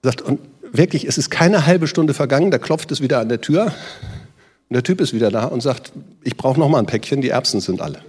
Er 0.03 0.11
sagt, 0.11 0.21
und 0.21 0.41
wirklich, 0.73 1.05
es 1.05 1.19
ist 1.19 1.31
keine 1.31 1.67
halbe 1.67 1.87
Stunde 1.87 2.15
vergangen, 2.15 2.51
da 2.51 2.59
klopft 2.59 2.91
es 2.93 3.01
wieder 3.01 3.21
an 3.21 3.29
der 3.29 3.41
Tür. 3.41 3.67
Und 3.67 4.75
der 4.75 4.83
Typ 4.83 5.01
ist 5.01 5.15
wieder 5.15 5.31
da 5.31 5.45
und 5.45 5.63
sagt, 5.63 5.93
ich 6.23 6.37
brauche 6.37 6.61
noch 6.61 6.69
mal 6.69 6.79
ein 6.79 6.87
Päckchen, 6.87 7.21
die 7.21 7.31
Erbsen 7.31 7.61
sind 7.61 7.81
alle. 7.81 8.01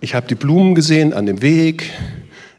Ich 0.00 0.14
habe 0.14 0.26
die 0.26 0.34
Blumen 0.34 0.74
gesehen 0.74 1.12
an 1.12 1.26
dem 1.26 1.42
Weg. 1.42 1.90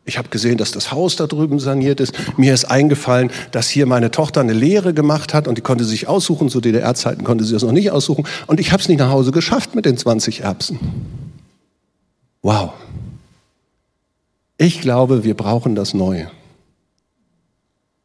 Ich 0.05 0.17
habe 0.17 0.27
gesehen, 0.29 0.57
dass 0.57 0.71
das 0.71 0.91
Haus 0.91 1.15
da 1.15 1.27
drüben 1.27 1.59
saniert 1.59 2.01
ist. 2.01 2.13
Mir 2.37 2.53
ist 2.53 2.65
eingefallen, 2.65 3.31
dass 3.51 3.69
hier 3.69 3.85
meine 3.85 4.11
Tochter 4.11 4.41
eine 4.41 4.53
Lehre 4.53 4.93
gemacht 4.93 5.33
hat 5.33 5.47
und 5.47 5.57
die 5.57 5.61
konnte 5.61 5.85
sich 5.85 6.07
aussuchen. 6.07 6.49
Zu 6.49 6.59
DDR-Zeiten 6.59 7.23
konnte 7.23 7.45
sie 7.45 7.53
das 7.53 7.63
noch 7.63 7.71
nicht 7.71 7.91
aussuchen. 7.91 8.25
Und 8.47 8.59
ich 8.59 8.73
habe 8.73 8.81
es 8.81 8.89
nicht 8.89 8.99
nach 8.99 9.11
Hause 9.11 9.31
geschafft 9.31 9.75
mit 9.75 9.85
den 9.85 9.97
20 9.97 10.41
Erbsen. 10.41 10.79
Wow. 12.41 12.73
Ich 14.57 14.81
glaube, 14.81 15.23
wir 15.23 15.35
brauchen 15.35 15.75
das 15.75 15.93
Neue. 15.93 16.29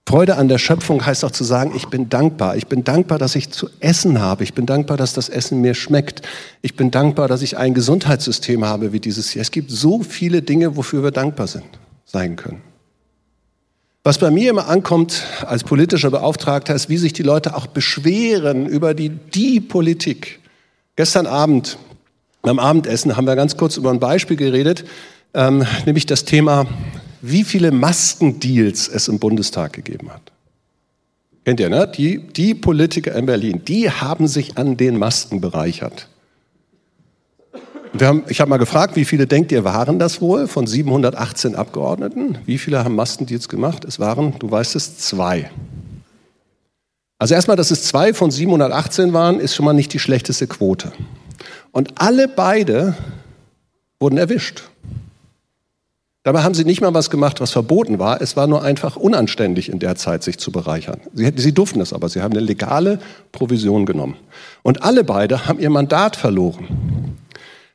Freude 0.08 0.36
an 0.36 0.48
der 0.48 0.56
Schöpfung 0.56 1.04
heißt 1.04 1.22
auch 1.22 1.32
zu 1.32 1.44
sagen, 1.44 1.72
ich 1.76 1.88
bin 1.88 2.08
dankbar. 2.08 2.56
Ich 2.56 2.66
bin 2.66 2.82
dankbar, 2.82 3.18
dass 3.18 3.36
ich 3.36 3.50
zu 3.50 3.68
essen 3.78 4.22
habe. 4.22 4.42
Ich 4.42 4.54
bin 4.54 4.64
dankbar, 4.64 4.96
dass 4.96 5.12
das 5.12 5.28
Essen 5.28 5.60
mir 5.60 5.74
schmeckt. 5.74 6.22
Ich 6.62 6.76
bin 6.76 6.90
dankbar, 6.90 7.28
dass 7.28 7.42
ich 7.42 7.58
ein 7.58 7.74
Gesundheitssystem 7.74 8.64
habe 8.64 8.94
wie 8.94 9.00
dieses 9.00 9.28
hier. 9.28 9.42
Es 9.42 9.50
gibt 9.50 9.70
so 9.70 10.02
viele 10.02 10.40
Dinge, 10.40 10.78
wofür 10.78 11.02
wir 11.02 11.10
dankbar 11.10 11.46
sind, 11.46 11.66
sein 12.06 12.36
können. 12.36 12.62
Was 14.02 14.16
bei 14.16 14.30
mir 14.30 14.48
immer 14.48 14.68
ankommt 14.68 15.24
als 15.44 15.62
politischer 15.62 16.10
Beauftragter 16.10 16.74
ist, 16.74 16.88
wie 16.88 16.96
sich 16.96 17.12
die 17.12 17.22
Leute 17.22 17.54
auch 17.54 17.66
beschweren 17.66 18.64
über 18.64 18.94
die, 18.94 19.10
die 19.10 19.60
Politik. 19.60 20.40
Gestern 20.96 21.26
Abend 21.26 21.76
beim 22.40 22.58
Abendessen 22.58 23.14
haben 23.14 23.26
wir 23.26 23.36
ganz 23.36 23.58
kurz 23.58 23.76
über 23.76 23.90
ein 23.90 24.00
Beispiel 24.00 24.38
geredet, 24.38 24.86
ähm, 25.34 25.66
nämlich 25.84 26.06
das 26.06 26.24
Thema 26.24 26.66
wie 27.22 27.44
viele 27.44 27.70
Maskendeals 27.70 28.88
es 28.88 29.08
im 29.08 29.18
Bundestag 29.18 29.72
gegeben 29.72 30.10
hat. 30.10 30.32
Kennt 31.44 31.60
ihr, 31.60 31.70
ne? 31.70 31.90
Die, 31.96 32.18
die 32.18 32.54
Politiker 32.54 33.14
in 33.14 33.26
Berlin, 33.26 33.62
die 33.66 33.90
haben 33.90 34.28
sich 34.28 34.58
an 34.58 34.76
den 34.76 34.98
Masken 34.98 35.40
bereichert. 35.40 36.08
Haben, 38.00 38.24
ich 38.28 38.40
habe 38.40 38.50
mal 38.50 38.58
gefragt, 38.58 38.96
wie 38.96 39.04
viele 39.04 39.26
denkt 39.26 39.50
ihr 39.50 39.64
waren 39.64 39.98
das 39.98 40.20
wohl 40.20 40.46
von 40.46 40.66
718 40.66 41.54
Abgeordneten? 41.54 42.38
Wie 42.44 42.58
viele 42.58 42.84
haben 42.84 42.94
Maskendeals 42.94 43.48
gemacht? 43.48 43.84
Es 43.84 43.98
waren, 43.98 44.38
du 44.38 44.50
weißt 44.50 44.76
es, 44.76 44.98
zwei. 44.98 45.50
Also 47.18 47.34
erstmal, 47.34 47.56
dass 47.56 47.70
es 47.70 47.84
zwei 47.84 48.14
von 48.14 48.30
718 48.30 49.12
waren, 49.12 49.40
ist 49.40 49.54
schon 49.54 49.64
mal 49.64 49.72
nicht 49.72 49.92
die 49.92 49.98
schlechteste 49.98 50.46
Quote. 50.46 50.92
Und 51.72 52.00
alle 52.00 52.28
beide 52.28 52.94
wurden 53.98 54.18
erwischt. 54.18 54.64
Dabei 56.28 56.42
haben 56.42 56.52
sie 56.52 56.66
nicht 56.66 56.82
mal 56.82 56.92
was 56.92 57.08
gemacht, 57.08 57.40
was 57.40 57.52
verboten 57.52 57.98
war. 57.98 58.20
Es 58.20 58.36
war 58.36 58.46
nur 58.46 58.62
einfach 58.62 58.96
unanständig 58.96 59.70
in 59.70 59.78
der 59.78 59.96
Zeit, 59.96 60.22
sich 60.22 60.36
zu 60.36 60.52
bereichern. 60.52 61.00
Sie, 61.14 61.32
sie 61.34 61.54
durften 61.54 61.80
es 61.80 61.94
aber. 61.94 62.10
Sie 62.10 62.20
haben 62.20 62.32
eine 62.32 62.44
legale 62.44 62.98
Provision 63.32 63.86
genommen. 63.86 64.14
Und 64.62 64.82
alle 64.82 65.04
beide 65.04 65.46
haben 65.46 65.58
ihr 65.58 65.70
Mandat 65.70 66.16
verloren. 66.16 67.16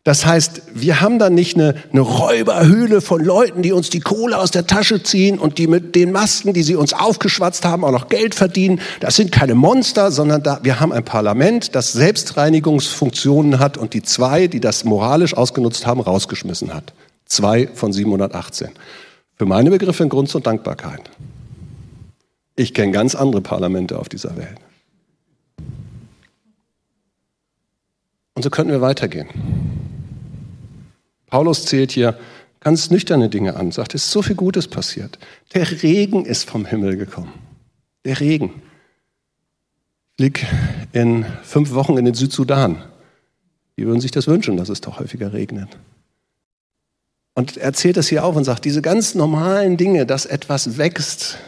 Das 0.04 0.28
heißt, 0.28 0.62
wir 0.76 1.02
haben 1.02 1.18
dann 1.18 1.34
nicht 1.34 1.58
eine, 1.58 1.74
eine 1.92 2.02
Räuberhöhle 2.02 3.02
von 3.02 3.26
Leuten, 3.26 3.64
die 3.64 3.72
uns 3.72 3.90
die 3.90 4.02
Kohle 4.02 4.38
aus 4.38 4.52
der 4.52 4.68
Tasche 4.68 5.02
ziehen 5.02 5.40
und 5.40 5.58
die 5.58 5.66
mit 5.66 5.96
den 5.96 6.12
Masken, 6.12 6.54
die 6.54 6.62
sie 6.62 6.76
uns 6.76 6.94
aufgeschwatzt 6.94 7.66
haben, 7.66 7.84
auch 7.84 7.92
noch 7.92 8.08
Geld 8.08 8.36
verdienen. 8.36 8.82
Das 9.00 9.16
sind 9.16 9.32
keine 9.32 9.56
Monster, 9.56 10.12
sondern 10.12 10.44
da, 10.44 10.60
wir 10.62 10.80
haben 10.80 10.92
ein 10.92 11.06
Parlament, 11.06 11.74
das 11.74 11.92
Selbstreinigungsfunktionen 11.94 13.58
hat 13.58 13.80
und 13.80 13.96
die 13.96 14.04
zwei, 14.04 14.46
die 14.46 14.60
das 14.60 14.84
moralisch 14.84 15.36
ausgenutzt 15.36 15.88
haben, 15.88 16.02
rausgeschmissen 16.02 16.72
hat. 16.72 16.94
Zwei 17.34 17.66
von 17.66 17.92
718. 17.92 18.70
Für 19.34 19.48
meine 19.48 19.72
Begriffe 19.72 20.04
ein 20.04 20.10
Grund 20.10 20.30
zur 20.30 20.42
Dankbarkeit. 20.42 21.10
Ich 22.56 22.76
kenne 22.76 22.92
ganz 22.92 23.16
andere 23.16 23.42
Parlamente 23.42 23.98
auf 23.98 24.08
dieser 24.08 24.38
Welt. 24.38 24.60
Und 28.36 28.44
so 28.44 28.52
könnten 28.52 28.72
wir 28.72 28.82
weitergehen. 28.82 29.30
Paulus 31.26 31.66
zählt 31.66 31.92
hier 31.92 32.20
ganz 32.60 32.92
nüchterne 32.92 33.30
Dinge 33.30 33.56
an, 33.56 33.72
sagt, 33.72 33.96
es 33.96 34.06
ist 34.06 34.12
so 34.12 34.22
viel 34.22 34.36
Gutes 34.36 34.68
passiert. 34.68 35.18
Der 35.56 35.82
Regen 35.82 36.26
ist 36.26 36.48
vom 36.48 36.66
Himmel 36.66 36.98
gekommen. 36.98 37.34
Der 38.06 38.20
Regen. 38.20 38.62
Ich 40.12 40.18
flieg 40.18 40.46
in 40.92 41.26
fünf 41.42 41.74
Wochen 41.74 41.98
in 41.98 42.06
den 42.06 42.14
Südsudan. 42.14 42.84
Die 43.76 43.88
würden 43.88 44.02
sich 44.02 44.12
das 44.12 44.28
wünschen, 44.28 44.56
dass 44.56 44.70
es 44.70 44.82
doch 44.82 45.00
häufiger 45.00 45.34
regnet. 45.34 45.80
Und 47.36 47.58
er 47.58 47.74
zählt 47.74 47.98
das 47.98 48.08
hier 48.08 48.24
auf 48.24 48.36
und 48.36 48.44
sagt, 48.44 48.66
diese 48.66 48.82
ganz 48.82 49.16
normalen 49.16 49.78
Dinge, 49.78 50.06
dass 50.06 50.26
etwas 50.26 50.78
wächst, 50.78 51.40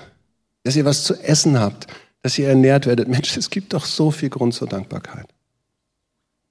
dass 0.64 0.76
ihr 0.76 0.86
was 0.86 1.04
zu 1.04 1.14
essen 1.22 1.60
habt, 1.60 1.88
dass 2.24 2.38
ihr 2.40 2.48
ernährt 2.48 2.88
werdet. 2.88 3.08
Mensch, 3.08 3.38
es 3.38 3.52
gibt 3.52 3.74
doch 3.74 3.86
so 3.86 4.10
viel 4.10 4.30
Grund 4.30 4.54
zur 4.54 4.68
Dankbarkeit. 4.68 5.28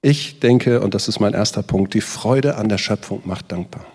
Ich 0.01 0.39
denke, 0.39 0.81
und 0.81 0.93
das 0.93 1.07
ist 1.07 1.19
mein 1.19 1.33
erster 1.33 1.63
Punkt, 1.63 1.93
die 1.95 2.01
Freude 2.01 2.55
an 2.55 2.69
der 2.69 2.77
Schöpfung 2.77 3.23
macht 3.25 3.51
dankbar. 3.51 3.85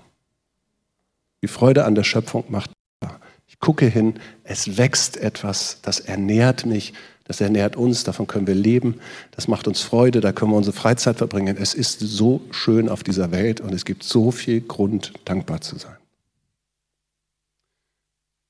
Die 1.43 1.49
Freude 1.49 1.85
an 1.85 1.95
der 1.95 2.05
Schöpfung 2.05 2.45
macht 2.49 2.71
dankbar. 3.01 3.21
Ich 3.47 3.61
gucke 3.61 3.87
hin, 3.87 4.15
es 4.45 4.77
wächst 4.77 5.17
etwas, 5.17 5.79
das 5.83 6.01
ernährt 6.01 6.67
mich, 6.67 6.93
das 7.31 7.41
ernährt 7.41 7.77
uns, 7.77 8.05
davon 8.05 8.27
können 8.27 8.47
wir 8.47 8.55
leben, 8.55 9.01
das 9.31 9.49
macht 9.49 9.69
uns 9.69 9.81
Freude, 9.81 10.21
da 10.21 10.33
können 10.33 10.51
wir 10.51 10.57
unsere 10.57 10.77
Freizeit 10.77 11.17
verbringen. 11.17 11.57
Es 11.59 11.75
ist 11.75 12.01
so 12.01 12.41
schön 12.51 12.89
auf 12.89 13.03
dieser 13.03 13.31
Welt 13.31 13.61
und 13.61 13.73
es 13.73 13.85
gibt 13.85 14.03
so 14.03 14.31
viel 14.31 14.61
Grund, 14.61 15.13
dankbar 15.25 15.61
zu 15.61 15.79
sein. 15.79 15.97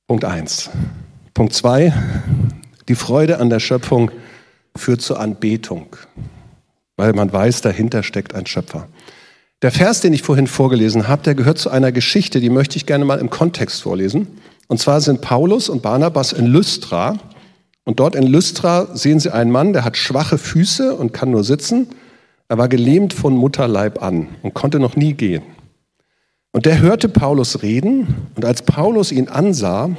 Punkt 0.08 0.24
1. 0.24 0.70
Punkt 1.34 1.52
2. 1.52 1.92
Die 2.88 2.94
Freude 2.94 3.38
an 3.38 3.50
der 3.50 3.60
Schöpfung 3.60 4.10
führt 4.74 5.02
zur 5.02 5.20
Anbetung 5.20 5.96
weil 7.00 7.14
man 7.14 7.32
weiß, 7.32 7.62
dahinter 7.62 8.02
steckt 8.02 8.34
ein 8.34 8.44
Schöpfer. 8.44 8.86
Der 9.62 9.72
Vers, 9.72 10.02
den 10.02 10.12
ich 10.12 10.22
vorhin 10.22 10.46
vorgelesen 10.46 11.08
habe, 11.08 11.22
der 11.22 11.34
gehört 11.34 11.56
zu 11.56 11.70
einer 11.70 11.92
Geschichte, 11.92 12.40
die 12.40 12.50
möchte 12.50 12.76
ich 12.76 12.84
gerne 12.84 13.06
mal 13.06 13.18
im 13.18 13.30
Kontext 13.30 13.80
vorlesen. 13.80 14.28
Und 14.68 14.80
zwar 14.80 15.00
sind 15.00 15.22
Paulus 15.22 15.70
und 15.70 15.80
Barnabas 15.80 16.34
in 16.34 16.46
Lystra. 16.46 17.18
Und 17.90 17.98
dort 17.98 18.14
in 18.14 18.22
Lystra 18.28 18.86
sehen 18.94 19.18
sie 19.18 19.34
einen 19.34 19.50
Mann, 19.50 19.72
der 19.72 19.84
hat 19.84 19.96
schwache 19.96 20.38
Füße 20.38 20.94
und 20.94 21.12
kann 21.12 21.32
nur 21.32 21.42
sitzen. 21.42 21.88
Er 22.46 22.56
war 22.56 22.68
gelähmt 22.68 23.12
von 23.12 23.36
Mutterleib 23.36 24.00
an 24.00 24.28
und 24.42 24.54
konnte 24.54 24.78
noch 24.78 24.94
nie 24.94 25.12
gehen. 25.14 25.42
Und 26.52 26.66
der 26.66 26.78
hörte 26.78 27.08
Paulus 27.08 27.64
reden 27.64 28.28
und 28.36 28.44
als 28.44 28.62
Paulus 28.62 29.10
ihn 29.10 29.26
ansah 29.26 29.90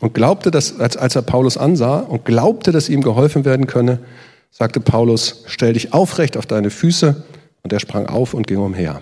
und 0.00 0.14
glaubte, 0.14 0.50
dass, 0.50 0.80
als, 0.80 0.96
als 0.96 1.14
er 1.14 1.22
Paulus 1.22 1.56
ansah 1.56 2.00
und 2.00 2.24
glaubte, 2.24 2.72
dass 2.72 2.88
ihm 2.88 3.02
geholfen 3.02 3.44
werden 3.44 3.68
könne, 3.68 4.00
sagte 4.50 4.80
Paulus, 4.80 5.44
stell 5.46 5.74
dich 5.74 5.92
aufrecht 5.92 6.36
auf 6.36 6.46
deine 6.46 6.70
Füße. 6.70 7.22
Und 7.62 7.72
er 7.72 7.78
sprang 7.78 8.06
auf 8.06 8.34
und 8.34 8.48
ging 8.48 8.58
umher. 8.58 9.00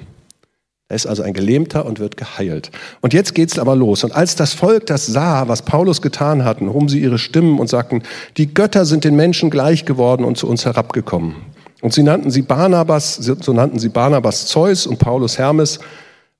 Er 0.88 0.94
ist 0.94 1.06
also 1.06 1.24
ein 1.24 1.32
Gelähmter 1.32 1.84
und 1.84 1.98
wird 1.98 2.16
geheilt. 2.16 2.70
Und 3.00 3.12
jetzt 3.12 3.34
geht's 3.34 3.58
aber 3.58 3.74
los. 3.74 4.04
Und 4.04 4.14
als 4.14 4.36
das 4.36 4.54
Volk 4.54 4.86
das 4.86 5.06
sah, 5.06 5.48
was 5.48 5.62
Paulus 5.62 6.00
getan 6.00 6.44
hatten, 6.44 6.72
hoben 6.72 6.88
sie 6.88 7.00
ihre 7.00 7.18
Stimmen 7.18 7.58
und 7.58 7.68
sagten, 7.68 8.04
die 8.36 8.54
Götter 8.54 8.84
sind 8.84 9.02
den 9.02 9.16
Menschen 9.16 9.50
gleich 9.50 9.84
geworden 9.84 10.24
und 10.24 10.38
zu 10.38 10.48
uns 10.48 10.64
herabgekommen. 10.64 11.34
Und 11.82 11.92
sie 11.92 12.04
nannten 12.04 12.30
sie 12.30 12.42
Barnabas, 12.42 13.16
so 13.16 13.52
nannten 13.52 13.80
sie 13.80 13.88
Barnabas 13.88 14.46
Zeus 14.46 14.86
und 14.86 14.98
Paulus 14.98 15.38
Hermes, 15.38 15.80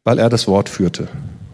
weil 0.05 0.21
er 0.21 0.29
das 0.29 0.47
Wort 0.47 0.69
führte. 0.69 1.09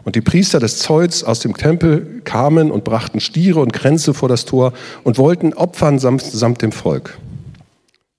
Und 0.05 0.15
die 0.15 0.21
Priester 0.21 0.61
des 0.61 0.79
Zeus 0.79 1.25
aus 1.25 1.41
dem 1.41 1.57
Tempel 1.57 2.21
kamen 2.25 2.71
und 2.71 2.85
brachten 2.85 3.21
Stiere 3.21 3.61
und 3.61 3.73
Kränze 3.73 4.13
vor 4.13 4.29
das 4.29 4.45
Tor 4.45 4.75
und 5.03 5.17
wollten 5.17 5.55
opfern 5.55 5.99
samt, 5.99 6.21
samt 6.21 6.61
dem 6.61 6.73
Volk. 6.73 7.19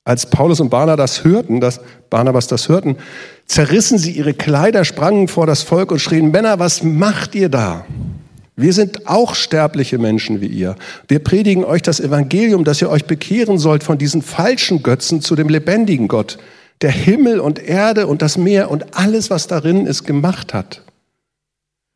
Als 0.06 0.26
Paulus 0.26 0.60
und 0.60 0.70
Barnabas 0.70 1.16
das 1.16 1.24
hörten, 1.24 1.62
dass 1.62 1.80
Barnabas 2.10 2.48
das 2.48 2.68
hörten, 2.68 2.98
zerrissen 3.46 3.98
sie 3.98 4.12
ihre 4.12 4.34
Kleider, 4.34 4.84
sprangen 4.84 5.30
vor 5.30 5.48
das 5.48 5.64
Volk 5.64 5.92
und 5.92 6.00
schrien, 6.00 6.32
Männer, 6.32 6.60
was 6.60 6.84
macht 6.84 7.36
ihr 7.36 7.48
da? 7.48 7.86
Wir 8.56 8.74
sind 8.74 9.08
auch 9.08 9.34
sterbliche 9.34 9.98
Menschen 9.98 10.42
wie 10.42 10.48
ihr. 10.48 10.76
Wir 11.08 11.20
predigen 11.20 11.64
euch 11.64 11.82
das 11.82 12.00
Evangelium, 12.00 12.66
dass 12.66 12.82
ihr 12.82 12.90
euch 12.90 13.06
bekehren 13.06 13.58
sollt 13.58 13.84
von 13.84 13.98
diesen 13.98 14.22
falschen 14.22 14.84
Götzen 14.84 15.22
zu 15.22 15.36
dem 15.36 15.50
lebendigen 15.50 16.08
Gott, 16.08 16.38
der 16.82 16.92
Himmel 16.92 17.40
und 17.40 17.60
Erde 17.60 18.06
und 18.06 18.22
das 18.22 18.38
Meer 18.38 18.70
und 18.70 18.96
alles, 18.96 19.30
was 19.30 19.48
darin 19.48 19.88
ist, 19.88 20.04
gemacht 20.04 20.54
hat. 20.54 20.82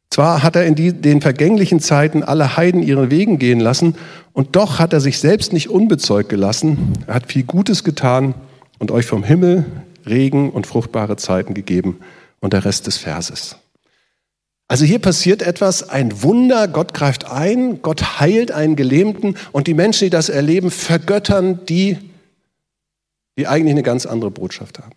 Zwar 0.10 0.42
hat 0.44 0.56
er 0.56 0.66
in 0.66 0.76
die, 0.76 0.94
den 0.94 1.22
vergänglichen 1.22 1.80
Zeiten 1.80 2.24
alle 2.24 2.58
Heiden 2.58 2.82
ihren 2.82 3.12
Wegen 3.12 3.40
gehen 3.40 3.60
lassen, 3.60 3.96
und 4.34 4.56
doch 4.56 4.78
hat 4.80 4.94
er 4.94 5.02
sich 5.02 5.20
selbst 5.20 5.52
nicht 5.52 5.70
unbezeugt 5.70 6.30
gelassen. 6.30 6.94
Er 7.08 7.16
hat 7.16 7.32
viel 7.32 7.44
Gutes 7.44 7.84
getan 7.84 8.36
und 8.78 8.92
euch 8.92 9.06
vom 9.06 9.24
Himmel 9.24 9.66
Regen 10.06 10.52
und 10.52 10.68
fruchtbare 10.68 11.18
Zeiten 11.18 11.54
gegeben 11.54 12.00
und 12.40 12.54
der 12.54 12.66
Rest 12.66 12.88
des 12.88 12.98
Verses. 12.98 13.58
Also 14.68 14.84
hier 14.86 15.00
passiert 15.00 15.42
etwas, 15.42 15.90
ein 15.90 16.24
Wunder, 16.24 16.68
Gott 16.68 16.94
greift 16.94 17.32
ein, 17.32 17.82
Gott 17.82 18.20
heilt 18.20 18.52
einen 18.52 18.76
Gelähmten 18.76 19.38
und 19.54 19.68
die 19.68 19.74
Menschen, 19.74 20.06
die 20.06 20.10
das 20.10 20.28
erleben, 20.30 20.72
vergöttern 20.72 21.66
die, 21.68 21.98
die 23.38 23.48
eigentlich 23.48 23.72
eine 23.72 23.84
ganz 23.84 24.06
andere 24.06 24.30
Botschaft 24.30 24.80
haben. 24.80 24.97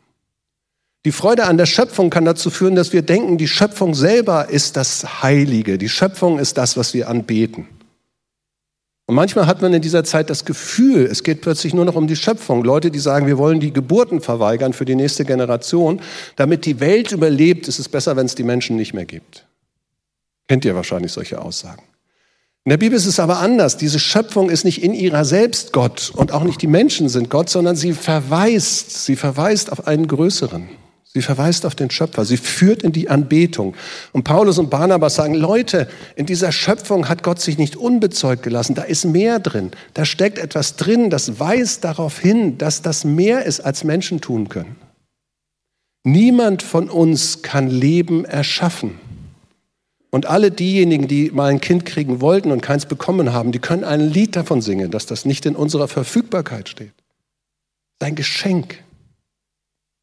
Die 1.06 1.12
Freude 1.12 1.44
an 1.44 1.56
der 1.56 1.66
Schöpfung 1.66 2.10
kann 2.10 2.26
dazu 2.26 2.50
führen, 2.50 2.74
dass 2.74 2.92
wir 2.92 3.00
denken, 3.00 3.38
die 3.38 3.48
Schöpfung 3.48 3.94
selber 3.94 4.50
ist 4.50 4.76
das 4.76 5.22
Heilige, 5.22 5.78
die 5.78 5.88
Schöpfung 5.88 6.38
ist 6.38 6.58
das, 6.58 6.76
was 6.76 6.92
wir 6.92 7.08
anbeten. 7.08 7.66
Und 9.06 9.16
manchmal 9.16 9.46
hat 9.46 9.60
man 9.60 9.72
in 9.72 9.82
dieser 9.82 10.04
Zeit 10.04 10.30
das 10.30 10.44
Gefühl, 10.44 11.04
es 11.06 11.24
geht 11.24 11.40
plötzlich 11.40 11.74
nur 11.74 11.84
noch 11.84 11.96
um 11.96 12.06
die 12.06 12.14
Schöpfung. 12.14 12.62
Leute, 12.62 12.92
die 12.92 13.00
sagen, 13.00 13.26
wir 13.26 13.38
wollen 13.38 13.58
die 13.58 13.72
Geburten 13.72 14.20
verweigern 14.20 14.72
für 14.72 14.84
die 14.84 14.94
nächste 14.94 15.24
Generation. 15.24 16.00
Damit 16.36 16.64
die 16.64 16.78
Welt 16.78 17.10
überlebt, 17.10 17.66
ist 17.66 17.80
es 17.80 17.88
besser, 17.88 18.14
wenn 18.14 18.26
es 18.26 18.36
die 18.36 18.44
Menschen 18.44 18.76
nicht 18.76 18.94
mehr 18.94 19.06
gibt. 19.06 19.46
Kennt 20.46 20.64
ihr 20.64 20.76
wahrscheinlich 20.76 21.10
solche 21.10 21.42
Aussagen. 21.42 21.82
In 22.64 22.70
der 22.70 22.76
Bibel 22.76 22.96
ist 22.96 23.06
es 23.06 23.18
aber 23.18 23.40
anders. 23.40 23.76
Diese 23.76 23.98
Schöpfung 23.98 24.48
ist 24.48 24.64
nicht 24.64 24.80
in 24.80 24.94
ihrer 24.94 25.24
selbst 25.24 25.72
Gott 25.72 26.12
und 26.14 26.30
auch 26.30 26.44
nicht 26.44 26.62
die 26.62 26.68
Menschen 26.68 27.08
sind 27.08 27.30
Gott, 27.30 27.50
sondern 27.50 27.74
sie 27.74 27.94
verweist, 27.94 29.06
sie 29.06 29.16
verweist 29.16 29.72
auf 29.72 29.88
einen 29.88 30.06
größeren. 30.06 30.68
Sie 31.12 31.22
verweist 31.22 31.66
auf 31.66 31.74
den 31.74 31.90
Schöpfer. 31.90 32.24
Sie 32.24 32.36
führt 32.36 32.84
in 32.84 32.92
die 32.92 33.08
Anbetung. 33.08 33.74
Und 34.12 34.22
Paulus 34.22 34.58
und 34.58 34.70
Barnabas 34.70 35.16
sagen, 35.16 35.34
Leute, 35.34 35.88
in 36.14 36.24
dieser 36.24 36.52
Schöpfung 36.52 37.08
hat 37.08 37.24
Gott 37.24 37.40
sich 37.40 37.58
nicht 37.58 37.74
unbezeugt 37.74 38.44
gelassen. 38.44 38.76
Da 38.76 38.82
ist 38.82 39.04
mehr 39.04 39.40
drin. 39.40 39.72
Da 39.94 40.04
steckt 40.04 40.38
etwas 40.38 40.76
drin, 40.76 41.10
das 41.10 41.40
weist 41.40 41.82
darauf 41.82 42.20
hin, 42.20 42.58
dass 42.58 42.82
das 42.82 43.04
mehr 43.04 43.44
ist, 43.44 43.58
als 43.58 43.82
Menschen 43.82 44.20
tun 44.20 44.48
können. 44.48 44.76
Niemand 46.04 46.62
von 46.62 46.88
uns 46.88 47.42
kann 47.42 47.68
Leben 47.68 48.24
erschaffen. 48.24 49.00
Und 50.10 50.26
alle 50.26 50.52
diejenigen, 50.52 51.08
die 51.08 51.32
mal 51.32 51.50
ein 51.50 51.60
Kind 51.60 51.86
kriegen 51.86 52.20
wollten 52.20 52.52
und 52.52 52.62
keins 52.62 52.86
bekommen 52.86 53.32
haben, 53.32 53.50
die 53.50 53.58
können 53.58 53.84
ein 53.84 54.00
Lied 54.00 54.36
davon 54.36 54.62
singen, 54.62 54.92
dass 54.92 55.06
das 55.06 55.24
nicht 55.24 55.44
in 55.44 55.56
unserer 55.56 55.88
Verfügbarkeit 55.88 56.68
steht. 56.68 56.92
Sein 58.00 58.14
Geschenk. 58.14 58.82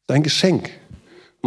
Sein 0.06 0.22
Geschenk. 0.22 0.70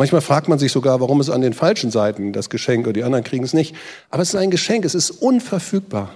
Manchmal 0.02 0.22
fragt 0.22 0.48
man 0.48 0.58
sich 0.58 0.72
sogar, 0.72 1.00
warum 1.00 1.22
es 1.22 1.30
an 1.30 1.42
den 1.42 1.54
falschen 1.54 1.92
Seiten 1.92 2.34
das 2.34 2.50
Geschenk 2.50 2.88
und 2.88 2.96
die 2.96 3.04
anderen 3.04 3.24
kriegen 3.24 3.44
es 3.44 3.54
nicht. 3.54 3.76
Aber 4.10 4.24
es 4.24 4.30
ist 4.30 4.36
ein 4.36 4.50
Geschenk, 4.50 4.84
es 4.84 4.96
ist 4.96 5.12
unverfügbar. 5.12 6.16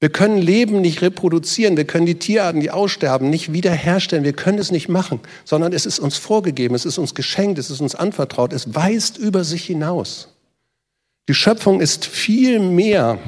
Wir 0.00 0.08
können 0.08 0.38
Leben 0.38 0.80
nicht 0.80 1.00
reproduzieren, 1.00 1.76
wir 1.76 1.84
können 1.84 2.06
die 2.06 2.18
Tierarten, 2.18 2.60
die 2.60 2.72
aussterben, 2.72 3.30
nicht 3.30 3.52
wiederherstellen, 3.52 4.24
wir 4.24 4.32
können 4.32 4.58
es 4.58 4.72
nicht 4.72 4.88
machen, 4.88 5.20
sondern 5.44 5.72
es 5.72 5.86
ist 5.86 6.00
uns 6.00 6.16
vorgegeben, 6.16 6.74
es 6.74 6.84
ist 6.84 6.98
uns 6.98 7.14
geschenkt, 7.14 7.60
es 7.60 7.70
ist 7.70 7.80
uns 7.80 7.94
anvertraut, 7.94 8.52
es 8.52 8.74
weist 8.74 9.16
über 9.16 9.44
sich 9.44 9.64
hinaus. 9.64 10.34
Die 11.28 11.34
Schöpfung 11.34 11.80
ist 11.80 12.04
viel 12.04 12.58
mehr 12.58 13.20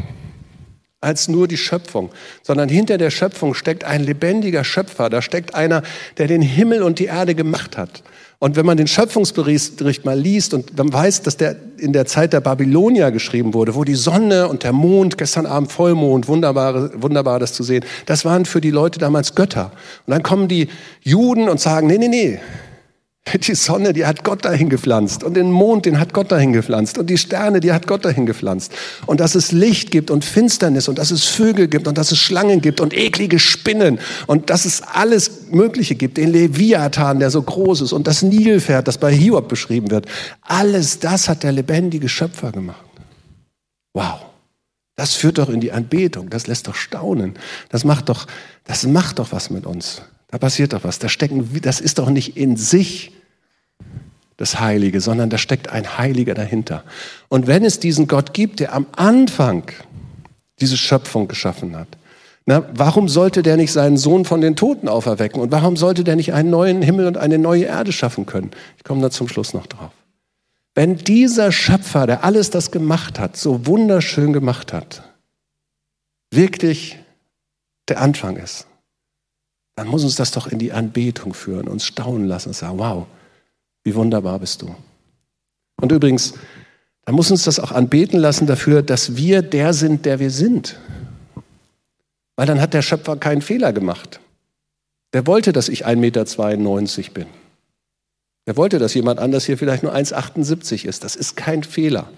als 1.01 1.29
nur 1.29 1.47
die 1.47 1.59
Schöpfung, 1.59 2.11
sondern 2.43 2.69
hinter 2.69 2.99
der 2.99 3.11
Schöpfung 3.11 3.55
steckt 3.55 3.85
ein 3.85 4.03
lebendiger 4.03 4.65
Schöpfer, 4.65 5.09
da 5.09 5.23
steckt 5.23 5.55
einer, 5.55 5.85
der 6.17 6.27
den 6.27 6.43
Himmel 6.43 6.83
und 6.83 6.99
die 6.99 7.05
Erde 7.05 7.37
gemacht 7.37 7.77
hat. 7.77 8.03
Und 8.41 8.55
wenn 8.55 8.65
man 8.65 8.77
den 8.77 8.87
Schöpfungsbericht 8.87 10.05
mal 10.05 10.19
liest 10.19 10.55
und 10.55 10.77
man 10.79 10.93
weiß, 10.93 11.23
dass 11.23 11.37
der 11.37 11.57
in 11.77 11.93
der 11.93 12.07
Zeit 12.07 12.33
der 12.33 12.41
Babylonier 12.41 13.11
geschrieben 13.11 13.53
wurde, 13.53 13.75
wo 13.75 13.83
die 13.83 13.97
Sonne 13.97 14.47
und 14.47 14.63
der 14.63 14.73
Mond, 14.73 15.19
gestern 15.19 15.45
Abend 15.45 15.73
Vollmond, 15.73 16.29
wunderbar, 16.29 17.03
wunderbar 17.03 17.41
das 17.41 17.53
zu 17.53 17.65
sehen, 17.65 17.85
das 18.07 18.25
waren 18.25 18.45
für 18.45 18.61
die 18.61 18.71
Leute 18.71 19.01
damals 19.01 19.35
Götter. 19.35 19.73
Und 20.07 20.13
dann 20.13 20.23
kommen 20.23 20.47
die 20.47 20.69
Juden 21.03 21.49
und 21.49 21.59
sagen, 21.59 21.89
nee, 21.89 21.99
nee, 21.99 22.07
nee, 22.07 22.39
Die 23.41 23.55
Sonne, 23.55 23.93
die 23.93 24.07
hat 24.07 24.25
Gott 24.25 24.45
dahin 24.45 24.69
gepflanzt. 24.69 25.23
Und 25.23 25.35
den 25.35 25.51
Mond, 25.51 25.87
den 25.87 25.99
hat 26.01 26.13
Gott 26.13 26.33
dahin 26.33 26.53
gepflanzt. 26.53 26.99
Und 26.99 27.09
die 27.11 27.19
Sterne, 27.19 27.61
die 27.61 27.73
hat 27.73 27.87
Gott 27.87 28.05
dahin 28.05 28.27
gepflanzt. 28.27 28.73
Und 29.07 29.21
dass 29.21 29.35
es 29.35 29.53
Licht 29.53 29.91
gibt 29.91 30.11
und 30.11 30.25
Finsternis 30.25 30.89
und 30.89 30.99
dass 30.99 31.11
es 31.11 31.25
Vögel 31.25 31.69
gibt 31.69 31.87
und 31.89 31.99
dass 31.99 32.13
es 32.13 32.19
Schlangen 32.19 32.61
gibt 32.61 32.81
und 32.81 32.95
eklige 32.95 33.39
Spinnen 33.39 33.99
und 34.27 34.51
dass 34.51 34.65
es 34.65 34.83
alles 34.83 35.51
Mögliche 35.51 35.95
gibt. 35.95 36.17
Den 36.17 36.33
Leviathan, 36.33 37.19
der 37.19 37.31
so 37.31 37.43
groß 37.43 37.83
ist 37.83 37.93
und 37.93 38.07
das 38.07 38.23
Nilpferd, 38.23 38.89
das 38.89 38.99
bei 38.99 39.13
Hiob 39.13 39.49
beschrieben 39.49 39.91
wird. 39.91 40.07
Alles 40.43 40.99
das 40.99 41.29
hat 41.29 41.43
der 41.43 41.53
lebendige 41.53 42.09
Schöpfer 42.09 42.53
gemacht. 42.53 42.85
Wow. 43.95 44.21
Das 44.97 45.15
führt 45.15 45.39
doch 45.39 45.49
in 45.49 45.61
die 45.61 45.71
Anbetung. 45.71 46.29
Das 46.29 46.49
lässt 46.49 46.67
doch 46.67 46.75
staunen. 46.75 47.35
Das 47.69 47.85
macht 47.85 48.09
doch, 48.09 48.27
das 48.65 48.85
macht 48.85 49.21
doch 49.21 49.31
was 49.31 49.49
mit 49.49 49.65
uns. 49.65 50.03
Da 50.29 50.39
passiert 50.39 50.73
doch 50.73 50.85
was. 50.85 50.99
Da 50.99 51.09
stecken, 51.09 51.49
das 51.63 51.81
ist 51.81 51.99
doch 51.99 52.11
nicht 52.11 52.37
in 52.37 52.57
sich 52.57 53.13
das 54.39 54.59
Heilige, 54.59 55.01
sondern 55.01 55.29
da 55.29 55.37
steckt 55.37 55.69
ein 55.69 55.99
Heiliger 55.99 56.33
dahinter. 56.33 56.85
Und 57.29 57.47
wenn 57.47 57.65
es 57.65 57.81
diesen 57.81 58.07
Gott 58.07 58.33
gibt, 58.33 58.61
der 58.61 58.73
am 58.73 58.87
Anfang 58.97 59.65
diese 60.61 60.79
Schöpfung 60.79 61.29
geschaffen 61.29 61.77
hat, 61.77 61.89
na, 62.47 62.65
warum 62.73 63.11
sollte 63.11 63.43
der 63.43 63.59
nicht 63.59 63.73
seinen 63.73 63.99
Sohn 63.99 64.25
von 64.25 64.41
den 64.41 64.57
Toten 64.57 64.89
auferwecken? 64.89 65.43
Und 65.43 65.53
warum 65.53 65.77
sollte 65.77 66.03
der 66.03 66.17
nicht 66.17 66.33
einen 66.33 66.49
neuen 66.49 66.81
Himmel 66.81 67.07
und 67.07 67.19
eine 67.19 67.37
neue 67.37 67.65
Erde 67.65 67.93
schaffen 67.93 68.25
können? 68.25 68.53
Ich 68.79 68.85
komme 68.85 69.03
da 69.03 69.11
zum 69.11 69.29
Schluss 69.29 69.53
noch 69.53 69.67
drauf. 69.67 69.91
Wenn 70.75 70.97
dieser 70.97 71.53
Schöpfer, 71.53 72.07
der 72.07 72.25
alles 72.25 72.49
das 72.49 72.71
gemacht 72.71 73.19
hat, 73.19 73.37
so 73.37 73.67
wunderschön 73.67 74.33
gemacht 74.33 74.73
hat, 74.73 75.03
wirklich 76.31 76.99
der 77.89 78.01
Anfang 78.01 78.37
ist, 78.37 78.67
dann 79.77 79.89
muss 79.89 80.05
uns 80.05 80.15
das 80.15 80.31
doch 80.31 80.47
in 80.47 80.59
die 80.59 80.73
Anbetung 80.73 81.35
führen, 81.35 81.69
uns 81.69 81.85
staunen 81.85 82.27
lassen 82.27 82.51
und 82.51 82.55
sagen, 82.55 82.79
wow, 82.79 83.07
wie 83.89 83.95
wunderbar 83.95 84.39
bist 84.39 84.61
du. 84.61 84.75
Und 85.81 85.93
übrigens, 85.93 86.35
dann 87.07 87.15
muss 87.15 87.31
uns 87.31 87.45
das 87.45 87.59
auch 87.59 87.73
anbeten 87.73 88.21
lassen 88.21 88.47
dafür, 88.47 88.83
dass 88.83 89.17
wir 89.17 89.41
der 89.41 89.73
sind, 89.73 90.05
der 90.05 90.19
wir 90.19 90.31
sind. 90.31 90.79
Weil 92.37 92.47
dann 92.47 92.61
hat 92.61 92.75
der 92.75 92.83
Schöpfer 92.83 93.17
keinen 93.17 93.41
Fehler 93.41 93.73
gemacht. 93.73 94.21
Der 95.15 95.27
wollte, 95.27 95.55
dass 95.55 95.71
ich 95.71 95.87
1,92 95.87 95.97
Meter 95.97 97.15
bin. 97.15 97.27
Er 98.45 98.59
wollte, 98.59 98.79
dass 98.79 98.93
jemand 98.93 99.21
anders 99.21 99.47
hier 99.47 99.57
vielleicht 99.57 99.83
nur 99.83 99.95
1,78 99.95 100.85
ist. 100.85 101.03
Das 101.03 101.17
ist 101.17 101.35
kein 101.35 101.63
Fehler. 101.63 102.11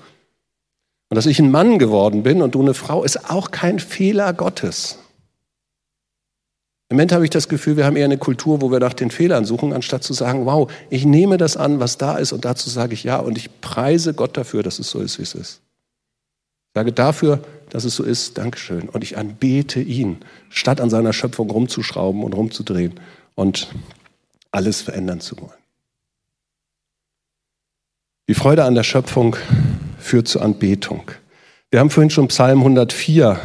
Und 1.09 1.15
dass 1.15 1.27
ich 1.27 1.39
ein 1.39 1.53
Mann 1.53 1.79
geworden 1.79 2.25
bin 2.25 2.43
und 2.43 2.57
du 2.57 2.62
eine 2.62 2.75
Frau, 2.75 3.05
ist 3.05 3.31
auch 3.31 3.53
kein 3.53 3.79
Fehler 3.79 4.33
Gottes. 4.33 4.99
Im 6.90 6.97
Moment 6.97 7.12
habe 7.12 7.23
ich 7.23 7.30
das 7.30 7.49
Gefühl, 7.49 7.76
wir 7.76 7.87
haben 7.87 7.94
eher 7.94 8.04
eine 8.04 8.18
Kultur, 8.18 8.61
wo 8.61 8.73
wir 8.73 8.80
nach 8.80 8.94
den 8.94 9.12
Fehlern 9.12 9.44
suchen, 9.44 9.73
anstatt 9.73 10.02
zu 10.02 10.12
sagen, 10.12 10.44
wow, 10.44 10.68
ich 10.90 11.04
nehme 11.04 11.37
das 11.37 11.56
an, 11.56 11.78
was 11.78 11.99
da 11.99 12.16
ist 12.16 12.32
und 12.32 12.44
dazu 12.44 12.68
sage 12.68 12.94
ich 12.94 13.04
ja 13.04 13.18
und 13.18 13.38
ich 13.38 13.61
preise 13.61 14.12
Gott 14.12 14.37
dafür, 14.37 14.64
dass 14.64 14.80
es 14.80 14.90
so 14.90 15.00
ist, 15.00 15.18
wie 15.20 15.23
es 15.23 15.37
ist. 15.37 15.61
Ich 16.66 16.75
sage 16.75 16.92
dafür, 16.92 17.44
dass 17.70 17.85
es 17.85 17.94
so 17.94 18.02
ist, 18.02 18.38
Dankeschön. 18.38 18.88
Und 18.88 19.04
ich 19.04 19.16
anbete 19.16 19.80
ihn, 19.80 20.18
statt 20.49 20.80
an 20.80 20.90
seiner 20.90 21.12
Schöpfung 21.12 21.49
rumzuschrauben 21.49 22.25
und 22.25 22.32
rumzudrehen 22.32 22.99
und 23.37 23.68
alles 24.50 24.82
verändern 24.82 25.20
zu 25.20 25.40
wollen. 25.40 25.52
Die 28.28 28.35
Freude 28.35 28.64
an 28.64 28.75
der 28.75 28.82
Schöpfung 28.82 29.37
führt 29.99 30.26
zur 30.26 30.42
Anbetung. 30.42 31.12
Wir 31.70 31.78
haben 31.78 31.90
vorhin 31.90 32.11
schon 32.11 32.26
Psalm 32.26 32.59
104 32.59 33.38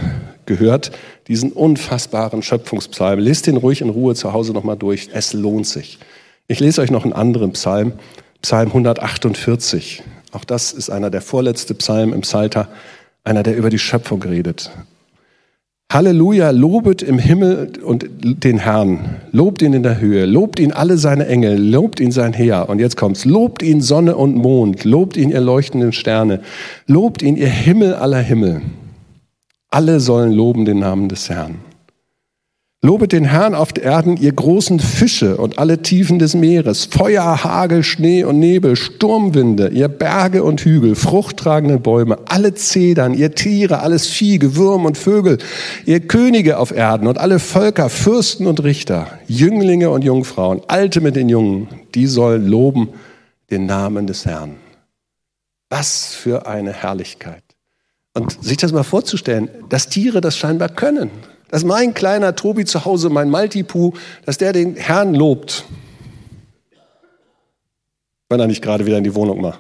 gehört, 0.48 0.92
diesen 1.28 1.52
unfassbaren 1.52 2.42
Schöpfungspsalm. 2.42 3.20
Lest 3.20 3.48
den 3.48 3.58
ruhig 3.58 3.82
in 3.82 3.90
Ruhe 3.90 4.16
zu 4.16 4.34
Hause 4.34 4.54
nochmal 4.54 4.78
durch. 4.78 5.10
Es 5.14 5.34
lohnt 5.34 5.68
sich. 5.68 6.00
Ich 6.48 6.60
lese 6.60 6.82
euch 6.82 6.92
noch 6.92 7.04
einen 7.04 7.14
anderen 7.14 7.52
Psalm, 7.54 7.94
Psalm 8.42 8.68
148. 8.68 10.04
Auch 10.32 10.44
das 10.44 10.72
ist 10.72 10.90
einer 10.90 11.10
der 11.10 11.22
vorletzte 11.22 11.74
Psalm 11.74 12.14
im 12.14 12.22
Psalter, 12.22 12.68
einer, 13.24 13.42
der 13.42 13.58
über 13.58 13.70
die 13.70 13.80
Schöpfung 13.80 14.22
redet. 14.22 14.70
Halleluja, 15.92 16.50
lobet 16.50 17.02
im 17.02 17.20
Himmel 17.20 17.72
und 17.84 18.06
den 18.22 18.58
Herrn, 18.58 19.22
lobt 19.32 19.62
ihn 19.62 19.74
in 19.74 19.84
der 19.84 20.00
Höhe, 20.00 20.26
lobt 20.26 20.60
ihn 20.60 20.72
alle 20.72 20.98
seine 20.98 21.28
Engel, 21.28 21.58
lobt 21.58 22.00
ihn 22.00 22.12
sein 22.12 22.34
Heer. 22.34 22.70
Und 22.70 22.80
jetzt 22.80 22.98
kommt's, 22.98 23.24
lobt 23.24 23.62
ihn 23.62 23.82
Sonne 23.82 24.16
und 24.16 24.36
Mond, 24.36 24.84
lobt 24.84 25.16
ihn 25.16 25.30
ihr 25.30 25.42
leuchtenden 25.42 25.94
Sterne, 25.94 26.42
lobt 26.86 27.22
ihn 27.22 27.38
ihr 27.38 27.48
Himmel 27.48 27.94
aller 27.94 28.20
Himmel. 28.20 28.62
Alle 29.76 30.00
sollen 30.00 30.32
loben 30.32 30.64
den 30.64 30.80
Namen 30.80 31.10
des 31.10 31.30
Herrn. 31.30 31.56
Lobet 32.82 33.12
den 33.12 33.26
Herrn 33.26 33.54
auf 33.54 33.74
der 33.74 33.84
Erden, 33.84 34.16
ihr 34.16 34.32
großen 34.32 34.80
Fische 34.80 35.36
und 35.36 35.60
alle 35.60 35.82
Tiefen 35.82 36.18
des 36.18 36.34
Meeres, 36.34 36.86
Feuer, 36.86 37.44
Hagel, 37.44 37.84
Schnee 37.84 38.24
und 38.24 38.40
Nebel, 38.40 38.78
Sturmwinde, 38.78 39.68
ihr 39.68 39.90
Berge 39.90 40.46
und 40.46 40.62
Hügel, 40.62 40.96
fruchttragende 40.96 41.78
Bäume, 41.78 42.20
alle 42.30 42.54
Zedern, 42.54 43.14
ihr 43.14 43.36
Tiere, 43.36 43.82
alles 43.82 44.08
Vieh, 44.08 44.40
Gewürm 44.40 44.86
und 44.86 44.98
Vögel, 44.98 45.40
ihr 45.86 46.00
Könige 46.00 46.58
auf 46.58 46.72
Erden 46.72 47.08
und 47.08 47.18
alle 47.18 47.40
Völker, 47.40 47.90
Fürsten 47.90 48.48
und 48.48 48.64
Richter, 48.64 49.08
Jünglinge 49.28 49.90
und 49.90 50.06
Jungfrauen, 50.06 50.62
Alte 50.70 51.02
mit 51.02 51.18
den 51.18 51.28
Jungen, 51.28 51.68
die 51.96 52.08
sollen 52.08 52.48
loben 52.48 52.92
den 53.52 53.66
Namen 53.66 54.08
des 54.08 54.26
Herrn. 54.26 54.56
Was 55.70 56.16
für 56.16 56.48
eine 56.48 56.72
Herrlichkeit. 56.72 57.45
Und 58.16 58.42
sich 58.44 58.58
das 58.58 58.72
mal 58.72 58.84
vorzustellen, 58.84 59.50
dass 59.68 59.90
Tiere 59.90 60.22
das 60.22 60.38
scheinbar 60.38 60.70
können. 60.70 61.12
Dass 61.50 61.66
mein 61.66 61.94
kleiner 61.94 62.36
Tobi 62.36 62.64
zu 62.64 62.86
Hause, 62.86 63.10
mein 63.10 63.30
Maltipu, 63.30 63.92
dass 64.26 64.38
der 64.38 64.54
den 64.54 64.78
Herrn 64.78 65.14
lobt. 65.14 65.66
Wenn 68.30 68.40
er 68.40 68.48
nicht 68.48 68.64
gerade 68.64 68.86
wieder 68.86 68.98
in 68.98 69.04
die 69.04 69.14
Wohnung 69.14 69.42
macht. 69.42 69.60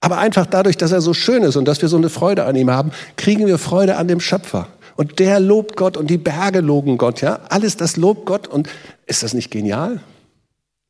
Aber 0.00 0.18
einfach 0.18 0.46
dadurch, 0.46 0.76
dass 0.76 0.92
er 0.92 1.00
so 1.00 1.12
schön 1.12 1.42
ist 1.42 1.56
und 1.56 1.66
dass 1.66 1.82
wir 1.82 1.88
so 1.88 1.96
eine 1.96 2.08
Freude 2.08 2.44
an 2.44 2.54
ihm 2.56 2.70
haben, 2.70 2.92
kriegen 3.16 3.46
wir 3.46 3.58
Freude 3.58 3.96
an 3.96 4.08
dem 4.08 4.20
Schöpfer. 4.20 4.68
Und 4.96 5.18
der 5.18 5.40
lobt 5.40 5.76
Gott 5.76 5.96
und 5.96 6.08
die 6.08 6.16
Berge 6.16 6.60
loben 6.60 6.96
Gott, 6.96 7.20
ja. 7.22 7.40
Alles 7.48 7.76
das 7.76 7.96
lobt 7.96 8.24
Gott 8.24 8.46
und 8.46 8.68
ist 9.06 9.24
das 9.24 9.34
nicht 9.34 9.50
genial? 9.50 10.00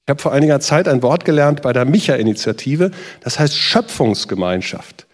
Ich 0.07 0.11
habe 0.11 0.21
vor 0.21 0.33
einiger 0.33 0.61
Zeit 0.61 0.87
ein 0.87 1.03
Wort 1.03 1.25
gelernt 1.25 1.63
bei 1.63 1.73
der 1.73 1.87
Micha-Initiative, 1.87 2.91
das 3.23 3.39
heißt 3.39 3.57
Schöpfungsgemeinschaft 3.57 5.07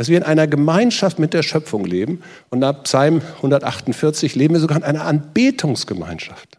dass 0.00 0.08
wir 0.08 0.16
in 0.16 0.22
einer 0.22 0.46
Gemeinschaft 0.46 1.18
mit 1.18 1.34
der 1.34 1.42
Schöpfung 1.42 1.84
leben. 1.84 2.22
Und 2.48 2.60
nach 2.60 2.84
Psalm 2.84 3.20
148 3.36 4.34
leben 4.34 4.54
wir 4.54 4.60
sogar 4.62 4.78
in 4.78 4.82
einer 4.82 5.04
Anbetungsgemeinschaft. 5.04 6.56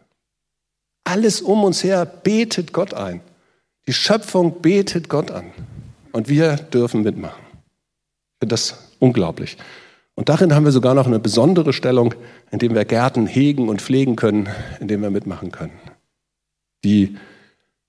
Alles 1.02 1.40
um 1.42 1.64
uns 1.64 1.82
her 1.82 2.06
betet 2.06 2.72
Gott 2.72 2.94
ein. 2.94 3.20
Die 3.88 3.92
Schöpfung 3.92 4.62
betet 4.62 5.08
Gott 5.08 5.32
an. 5.32 5.46
Und 6.12 6.28
wir 6.28 6.54
dürfen 6.54 7.02
mitmachen. 7.02 7.42
Ich 7.42 8.38
finde 8.42 8.52
das 8.52 8.78
unglaublich. 9.00 9.56
Und 10.14 10.28
darin 10.28 10.54
haben 10.54 10.64
wir 10.64 10.70
sogar 10.70 10.94
noch 10.94 11.08
eine 11.08 11.18
besondere 11.18 11.72
Stellung, 11.72 12.14
indem 12.52 12.76
wir 12.76 12.84
Gärten 12.84 13.26
hegen 13.26 13.68
und 13.68 13.82
pflegen 13.82 14.14
können, 14.14 14.50
indem 14.78 15.02
wir 15.02 15.10
mitmachen 15.10 15.50
können. 15.50 15.80
Die 16.84 17.16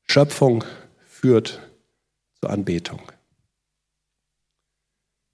Schöpfung 0.07 0.63
führt 1.07 1.59
zur 2.41 2.49
Anbetung. 2.49 3.01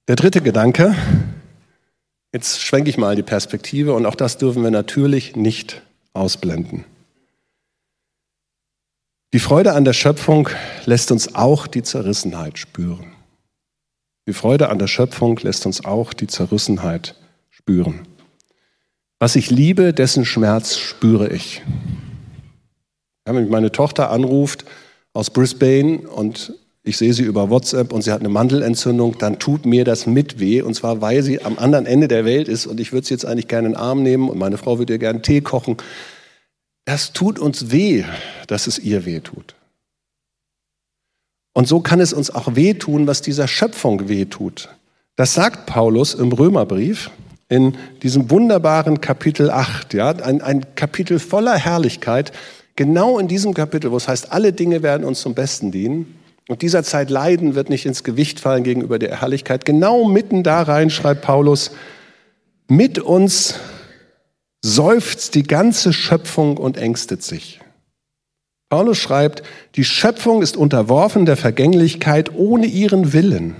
Der 0.09 0.15
dritte 0.15 0.41
Gedanke, 0.41 0.95
jetzt 2.33 2.63
schwenke 2.63 2.89
ich 2.89 2.97
mal 2.97 3.15
die 3.15 3.21
Perspektive 3.21 3.93
und 3.93 4.07
auch 4.07 4.15
das 4.15 4.39
dürfen 4.39 4.63
wir 4.63 4.71
natürlich 4.71 5.35
nicht 5.35 5.83
ausblenden. 6.13 6.83
Die 9.33 9.39
Freude 9.39 9.73
an 9.73 9.85
der 9.85 9.93
Schöpfung 9.93 10.49
lässt 10.85 11.11
uns 11.11 11.35
auch 11.35 11.67
die 11.67 11.83
Zerrissenheit 11.83 12.57
spüren. 12.57 13.11
Die 14.27 14.33
Freude 14.33 14.69
an 14.69 14.79
der 14.79 14.87
Schöpfung 14.87 15.37
lässt 15.43 15.67
uns 15.67 15.85
auch 15.85 16.13
die 16.13 16.25
Zerrissenheit 16.25 17.13
spüren. 17.51 18.07
Was 19.19 19.35
ich 19.35 19.51
liebe, 19.51 19.93
dessen 19.93 20.25
Schmerz 20.25 20.75
spüre 20.75 21.29
ich. 21.29 21.61
Wenn 23.25 23.35
mich 23.35 23.49
meine 23.51 23.71
Tochter 23.71 24.09
anruft 24.09 24.65
aus 25.13 25.29
Brisbane 25.29 25.99
und 25.99 26.55
ich 26.89 26.97
sehe 26.97 27.13
sie 27.13 27.23
über 27.23 27.49
WhatsApp 27.49 27.93
und 27.93 28.01
sie 28.01 28.11
hat 28.11 28.19
eine 28.19 28.29
Mandelentzündung, 28.29 29.17
dann 29.17 29.39
tut 29.39 29.65
mir 29.65 29.85
das 29.85 30.07
mit 30.07 30.39
weh. 30.39 30.61
Und 30.61 30.73
zwar, 30.73 31.01
weil 31.01 31.23
sie 31.23 31.41
am 31.43 31.57
anderen 31.57 31.85
Ende 31.85 32.07
der 32.07 32.25
Welt 32.25 32.47
ist 32.47 32.65
und 32.65 32.79
ich 32.79 32.91
würde 32.91 33.07
sie 33.07 33.13
jetzt 33.13 33.25
eigentlich 33.25 33.47
gerne 33.47 33.67
in 33.67 33.73
den 33.73 33.79
Arm 33.79 34.03
nehmen 34.03 34.27
und 34.27 34.37
meine 34.37 34.57
Frau 34.57 34.79
würde 34.79 34.93
ihr 34.93 34.99
gerne 34.99 35.21
Tee 35.21 35.41
kochen. 35.41 35.77
Das 36.85 37.13
tut 37.13 37.39
uns 37.39 37.71
weh, 37.71 38.03
dass 38.47 38.67
es 38.67 38.79
ihr 38.79 39.05
weh 39.05 39.19
tut. 39.19 39.55
Und 41.53 41.67
so 41.67 41.79
kann 41.79 41.99
es 41.99 42.13
uns 42.13 42.31
auch 42.31 42.55
wehtun, 42.55 43.05
was 43.05 43.21
dieser 43.21 43.47
Schöpfung 43.47 44.09
wehtut. 44.09 44.69
Das 45.15 45.33
sagt 45.33 45.65
Paulus 45.65 46.13
im 46.13 46.31
Römerbrief 46.31 47.11
in 47.49 47.77
diesem 48.01 48.29
wunderbaren 48.29 49.01
Kapitel 49.01 49.51
8, 49.51 49.93
ja, 49.93 50.11
ein, 50.11 50.41
ein 50.41 50.75
Kapitel 50.75 51.19
voller 51.19 51.55
Herrlichkeit. 51.55 52.31
Genau 52.75 53.19
in 53.19 53.27
diesem 53.27 53.53
Kapitel, 53.53 53.91
wo 53.91 53.97
es 53.97 54.07
heißt, 54.07 54.31
alle 54.31 54.53
Dinge 54.53 54.83
werden 54.83 55.05
uns 55.05 55.21
zum 55.21 55.33
Besten 55.33 55.71
dienen, 55.71 56.18
und 56.49 56.63
dieser 56.63 56.83
Zeit 56.83 57.11
Leiden 57.11 57.53
wird 57.53 57.69
nicht 57.69 57.85
ins 57.85 58.03
Gewicht 58.03 58.39
fallen 58.39 58.63
gegenüber 58.63 58.97
der 58.97 59.21
Herrlichkeit. 59.21 59.65
Genau 59.65 60.05
mitten 60.05 60.41
da 60.41 60.63
rein 60.63 60.89
schreibt 60.89 61.21
Paulus, 61.21 61.69
mit 62.67 62.97
uns 62.97 63.59
seufzt 64.65 65.35
die 65.35 65.43
ganze 65.43 65.93
Schöpfung 65.93 66.57
und 66.57 66.75
ängstet 66.75 67.21
sich. 67.21 67.61
Paulus 68.67 68.97
schreibt, 68.97 69.43
die 69.75 69.83
Schöpfung 69.83 70.41
ist 70.41 70.57
unterworfen 70.57 71.27
der 71.27 71.37
Vergänglichkeit 71.37 72.33
ohne 72.33 72.65
ihren 72.65 73.13
Willen. 73.13 73.55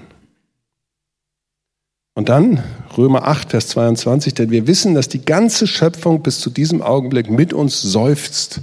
Und 2.15 2.29
dann 2.29 2.63
Römer 2.97 3.27
8, 3.27 3.51
Vers 3.51 3.67
22, 3.67 4.33
denn 4.33 4.49
wir 4.49 4.65
wissen, 4.65 4.95
dass 4.95 5.09
die 5.09 5.23
ganze 5.23 5.67
Schöpfung 5.67 6.23
bis 6.23 6.39
zu 6.39 6.49
diesem 6.49 6.81
Augenblick 6.81 7.29
mit 7.29 7.53
uns 7.53 7.83
seufzt 7.83 8.61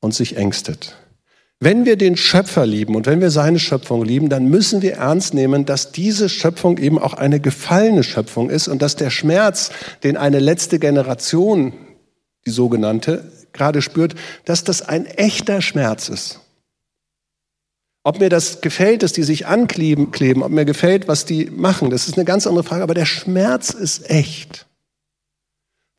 und 0.00 0.14
sich 0.14 0.36
ängstet. 0.36 0.96
Wenn 1.64 1.84
wir 1.84 1.94
den 1.94 2.16
Schöpfer 2.16 2.66
lieben 2.66 2.96
und 2.96 3.06
wenn 3.06 3.20
wir 3.20 3.30
seine 3.30 3.60
Schöpfung 3.60 4.04
lieben, 4.04 4.28
dann 4.28 4.46
müssen 4.46 4.82
wir 4.82 4.94
ernst 4.94 5.32
nehmen, 5.32 5.64
dass 5.64 5.92
diese 5.92 6.28
Schöpfung 6.28 6.76
eben 6.76 6.98
auch 6.98 7.14
eine 7.14 7.38
gefallene 7.38 8.02
Schöpfung 8.02 8.50
ist 8.50 8.66
und 8.66 8.82
dass 8.82 8.96
der 8.96 9.10
Schmerz, 9.10 9.70
den 10.02 10.16
eine 10.16 10.40
letzte 10.40 10.80
Generation, 10.80 11.72
die 12.46 12.50
sogenannte, 12.50 13.30
gerade 13.52 13.80
spürt, 13.80 14.16
dass 14.44 14.64
das 14.64 14.82
ein 14.82 15.06
echter 15.06 15.62
Schmerz 15.62 16.08
ist. 16.08 16.40
Ob 18.02 18.18
mir 18.18 18.28
das 18.28 18.60
gefällt, 18.60 19.04
dass 19.04 19.12
die 19.12 19.22
sich 19.22 19.46
ankleben, 19.46 20.10
kleben, 20.10 20.42
ob 20.42 20.50
mir 20.50 20.64
gefällt, 20.64 21.06
was 21.06 21.26
die 21.26 21.44
machen, 21.44 21.90
das 21.90 22.08
ist 22.08 22.16
eine 22.16 22.24
ganz 22.24 22.48
andere 22.48 22.64
Frage, 22.64 22.82
aber 22.82 22.94
der 22.94 23.06
Schmerz 23.06 23.70
ist 23.70 24.10
echt. 24.10 24.66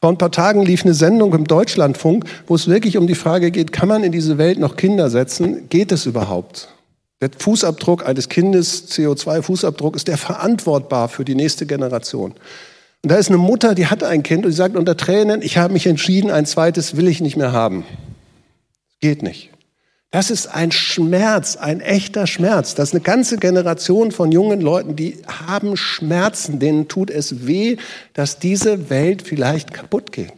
Vor 0.03 0.11
ein 0.11 0.17
paar 0.17 0.31
Tagen 0.31 0.65
lief 0.65 0.83
eine 0.83 0.93
Sendung 0.93 1.33
im 1.33 1.45
Deutschlandfunk, 1.45 2.25
wo 2.45 2.55
es 2.55 2.67
wirklich 2.67 2.97
um 2.97 3.07
die 3.07 3.15
Frage 3.15 3.51
geht, 3.51 3.71
kann 3.71 3.87
man 3.87 4.03
in 4.03 4.11
diese 4.11 4.37
Welt 4.37 4.59
noch 4.59 4.75
Kinder 4.75 5.09
setzen? 5.09 5.69
Geht 5.69 5.93
es 5.93 6.05
überhaupt? 6.05 6.67
Der 7.21 7.29
Fußabdruck 7.37 8.05
eines 8.05 8.27
Kindes, 8.27 8.91
CO2-Fußabdruck, 8.91 9.95
ist 9.95 10.09
der 10.09 10.17
verantwortbar 10.17 11.07
für 11.07 11.23
die 11.23 11.35
nächste 11.35 11.65
Generation. 11.65 12.33
Und 13.01 13.11
da 13.13 13.15
ist 13.15 13.29
eine 13.29 13.37
Mutter, 13.37 13.75
die 13.75 13.87
hat 13.87 14.03
ein 14.03 14.23
Kind 14.23 14.43
und 14.43 14.51
die 14.51 14.57
sagt 14.57 14.75
unter 14.75 14.97
Tränen, 14.97 15.41
ich 15.41 15.57
habe 15.57 15.71
mich 15.71 15.87
entschieden, 15.87 16.31
ein 16.31 16.45
zweites 16.45 16.97
will 16.97 17.07
ich 17.07 17.21
nicht 17.21 17.37
mehr 17.37 17.53
haben. 17.53 17.85
Geht 18.99 19.23
nicht. 19.23 19.52
Das 20.13 20.29
ist 20.29 20.45
ein 20.45 20.71
Schmerz, 20.71 21.55
ein 21.55 21.81
echter 21.81 22.27
Schmerz. 22.27 22.75
Das 22.75 22.89
ist 22.89 22.93
eine 22.93 23.01
ganze 23.01 23.37
Generation 23.37 24.11
von 24.11 24.31
jungen 24.31 24.61
Leuten, 24.61 24.95
die 24.95 25.17
haben 25.25 25.75
Schmerzen, 25.75 26.59
denen 26.59 26.87
tut 26.87 27.09
es 27.09 27.47
weh, 27.47 27.77
dass 28.13 28.37
diese 28.37 28.91
Welt 28.91 29.23
vielleicht 29.23 29.73
kaputt 29.73 30.11
geht. 30.11 30.35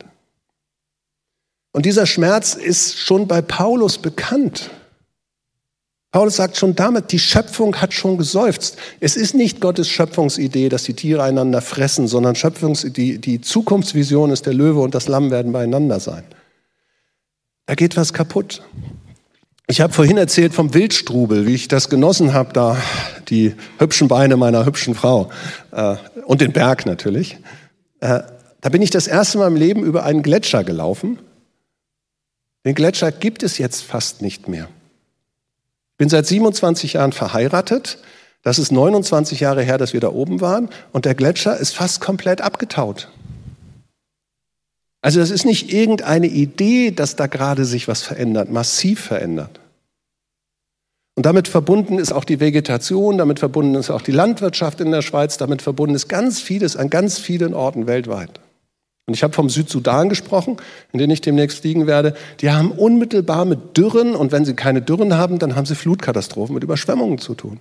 Und 1.74 1.86
dieser 1.86 2.06
Schmerz 2.06 2.54
ist 2.54 2.98
schon 2.98 3.28
bei 3.28 3.42
Paulus 3.42 3.98
bekannt. 3.98 4.70
Paulus 6.14 6.38
sagt 6.38 6.56
schon 6.56 6.78
damit, 6.78 7.12
die 7.12 7.20
Schöpfung 7.20 7.76
hat 7.76 7.94
schon 7.94 8.18
geseufzt. 8.18 8.78
Es 9.02 9.18
ist 9.18 9.36
nicht 9.36 9.60
Gottes 9.60 9.90
Schöpfungsidee, 9.90 10.70
dass 10.70 10.84
die 10.84 10.94
Tiere 10.94 11.22
einander 11.22 11.62
fressen, 11.62 12.08
sondern 12.08 12.36
Schöpfungs 12.36 12.88
die, 12.94 13.18
die 13.18 13.42
Zukunftsvision 13.42 14.32
ist, 14.32 14.46
der 14.46 14.54
Löwe 14.54 14.80
und 14.80 14.96
das 14.96 15.10
Lamm 15.10 15.32
werden 15.32 15.52
beieinander 15.52 16.00
sein. 16.00 16.24
Da 17.66 17.76
geht 17.76 17.98
was 17.98 18.14
kaputt. 18.14 18.64
Ich 19.68 19.82
habe 19.82 19.94
vorhin 19.94 20.18
erzählt 20.18 20.54
vom 20.54 20.76
Wildstrubel, 20.76 21.48
wie 21.48 21.56
ich 21.56 21.68
das 21.68 21.90
genossen 21.90 22.34
habe, 22.34 22.54
da 22.54 22.78
die 23.30 23.56
hübschen 23.80 24.08
Beine 24.08 24.38
meiner 24.38 24.64
hübschen 24.66 24.94
Frau 24.94 25.32
äh, 25.72 25.96
und 26.26 26.42
den 26.42 26.54
Berg 26.54 26.86
natürlich. 26.86 27.38
Äh, 28.00 28.22
da 28.62 28.70
bin 28.70 28.84
ich 28.84 28.92
das 28.92 29.08
erste 29.08 29.40
Mal 29.40 29.48
im 29.48 29.56
Leben 29.56 29.84
über 29.84 30.04
einen 30.04 30.22
Gletscher 30.22 30.64
gelaufen. 30.64 31.18
Den 32.64 32.76
Gletscher 32.76 33.12
gibt 33.12 33.42
es 33.42 33.58
jetzt 33.58 33.82
fast 33.82 34.22
nicht 34.22 34.48
mehr. 34.48 34.70
Ich 35.94 35.98
bin 35.98 36.10
seit 36.10 36.28
27 36.28 36.94
Jahren 36.94 37.12
verheiratet. 37.12 37.98
Das 38.44 38.60
ist 38.60 38.72
29 38.72 39.40
Jahre 39.40 39.64
her, 39.64 39.80
dass 39.80 39.94
wir 39.94 40.00
da 40.00 40.10
oben 40.10 40.42
waren. 40.42 40.70
Und 40.92 41.06
der 41.06 41.16
Gletscher 41.16 41.58
ist 41.58 41.76
fast 41.76 42.02
komplett 42.02 42.42
abgetaut. 42.42 43.10
Also 45.06 45.20
das 45.20 45.30
ist 45.30 45.46
nicht 45.46 45.72
irgendeine 45.72 46.26
Idee, 46.26 46.90
dass 46.90 47.16
da 47.16 47.28
gerade 47.28 47.64
sich 47.66 47.88
was 47.88 48.02
verändert, 48.02 48.52
massiv 48.52 49.02
verändert. 49.02 49.60
Und 51.14 51.28
damit 51.28 51.48
verbunden 51.48 52.00
ist 52.00 52.12
auch 52.12 52.24
die 52.24 52.40
Vegetation, 52.40 53.20
damit 53.20 53.38
verbunden 53.38 53.76
ist 53.76 53.92
auch 53.92 54.02
die 54.02 54.12
Landwirtschaft 54.12 54.82
in 54.82 54.90
der 54.90 55.04
Schweiz, 55.04 55.38
damit 55.38 55.62
verbunden 55.62 55.94
ist 55.94 56.08
ganz 56.08 56.42
vieles 56.42 56.76
an 56.76 56.90
ganz 56.90 57.20
vielen 57.20 57.54
Orten 57.54 57.86
weltweit. 57.86 58.40
Und 59.06 59.14
ich 59.14 59.22
habe 59.22 59.36
vom 59.36 59.48
Südsudan 59.48 60.10
gesprochen, 60.10 60.58
in 60.92 60.98
den 60.98 61.12
ich 61.12 61.22
demnächst 61.22 61.60
fliegen 61.60 61.86
werde. 61.86 62.16
Die 62.42 62.50
haben 62.50 62.72
unmittelbar 62.72 63.46
mit 63.46 63.78
Dürren 63.78 64.16
und 64.16 64.32
wenn 64.32 64.44
sie 64.44 64.56
keine 64.56 64.82
Dürren 64.82 65.14
haben, 65.14 65.38
dann 65.38 65.56
haben 65.56 65.68
sie 65.68 65.76
Flutkatastrophen 65.76 66.56
mit 66.56 66.64
Überschwemmungen 66.64 67.20
zu 67.20 67.36
tun. 67.36 67.60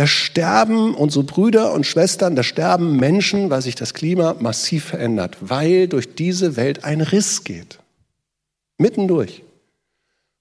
Da 0.00 0.06
sterben 0.06 0.94
unsere 0.94 1.24
Brüder 1.24 1.74
und 1.74 1.84
Schwestern, 1.84 2.34
da 2.34 2.42
sterben 2.42 2.96
Menschen, 2.96 3.50
weil 3.50 3.60
sich 3.60 3.74
das 3.74 3.92
Klima 3.92 4.34
massiv 4.40 4.84
verändert, 4.84 5.36
weil 5.42 5.88
durch 5.88 6.14
diese 6.14 6.56
Welt 6.56 6.84
ein 6.84 7.02
Riss 7.02 7.44
geht. 7.44 7.80
Mittendurch. 8.78 9.42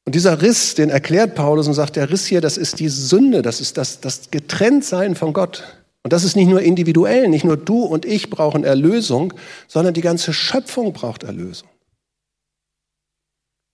Und 0.06 0.16
dieser 0.16 0.42
Riss, 0.42 0.76
den 0.76 0.90
erklärt 0.90 1.36
Paulus 1.36 1.68
und 1.68 1.74
sagt, 1.74 1.98
der 1.98 2.10
Riss 2.10 2.26
hier, 2.26 2.40
das 2.40 2.56
ist 2.56 2.80
die 2.80 2.88
Sünde, 2.88 3.42
das 3.42 3.60
ist 3.60 3.76
das, 3.76 4.00
das 4.00 4.32
Getrenntsein 4.32 5.16
von 5.16 5.34
Gott. 5.34 5.66
Und 6.04 6.14
das 6.14 6.24
ist 6.24 6.38
nicht 6.38 6.48
nur 6.48 6.62
individuell, 6.62 7.28
nicht 7.28 7.44
nur 7.44 7.58
du 7.58 7.84
und 7.84 8.06
ich 8.06 8.30
brauchen 8.30 8.64
Erlösung, 8.64 9.34
sondern 9.68 9.94
die 9.94 10.00
ganze 10.00 10.32
Schöpfung 10.32 10.94
braucht 10.94 11.24
Erlösung. 11.24 11.68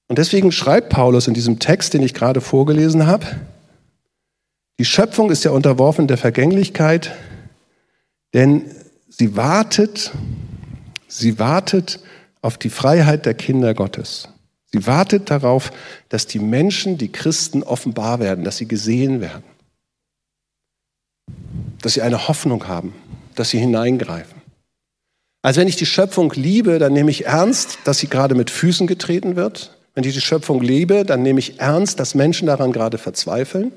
Und 0.07 0.17
deswegen 0.17 0.51
schreibt 0.51 0.89
Paulus 0.89 1.27
in 1.27 1.35
diesem 1.35 1.59
Text, 1.59 1.93
den 1.93 2.01
ich 2.01 2.15
gerade 2.15 2.41
vorgelesen 2.41 3.05
habe, 3.05 3.27
die 4.79 4.85
Schöpfung 4.85 5.31
ist 5.31 5.43
ja 5.43 5.51
unterworfen 5.51 6.07
der 6.07 6.17
Vergänglichkeit, 6.17 7.15
denn 8.33 8.69
sie 9.07 9.35
wartet, 9.37 10.11
sie 11.07 11.39
wartet 11.39 11.99
auf 12.41 12.57
die 12.57 12.69
Freiheit 12.69 13.25
der 13.25 13.33
Kinder 13.33 13.73
Gottes. 13.73 14.29
Sie 14.71 14.85
wartet 14.85 15.29
darauf, 15.29 15.71
dass 16.09 16.27
die 16.27 16.39
Menschen, 16.39 16.97
die 16.97 17.11
Christen 17.11 17.63
offenbar 17.63 18.19
werden, 18.19 18.43
dass 18.43 18.57
sie 18.57 18.67
gesehen 18.67 19.21
werden, 19.21 19.43
dass 21.81 21.93
sie 21.93 22.01
eine 22.01 22.27
Hoffnung 22.27 22.67
haben, 22.67 22.93
dass 23.35 23.51
sie 23.51 23.59
hineingreifen. 23.59 24.41
Also 25.41 25.61
wenn 25.61 25.67
ich 25.67 25.77
die 25.77 25.85
Schöpfung 25.85 26.33
liebe, 26.35 26.79
dann 26.79 26.91
nehme 26.91 27.11
ich 27.11 27.25
ernst, 27.25 27.77
dass 27.85 27.99
sie 27.99 28.07
gerade 28.07 28.35
mit 28.35 28.49
Füßen 28.49 28.87
getreten 28.87 29.35
wird. 29.35 29.77
Wenn 29.93 30.03
ich 30.03 30.13
die 30.13 30.21
Schöpfung 30.21 30.61
liebe, 30.61 31.05
dann 31.05 31.21
nehme 31.21 31.39
ich 31.39 31.59
ernst, 31.59 31.99
dass 31.99 32.15
Menschen 32.15 32.47
daran 32.47 32.73
gerade 32.73 32.97
verzweifeln. 32.97 33.71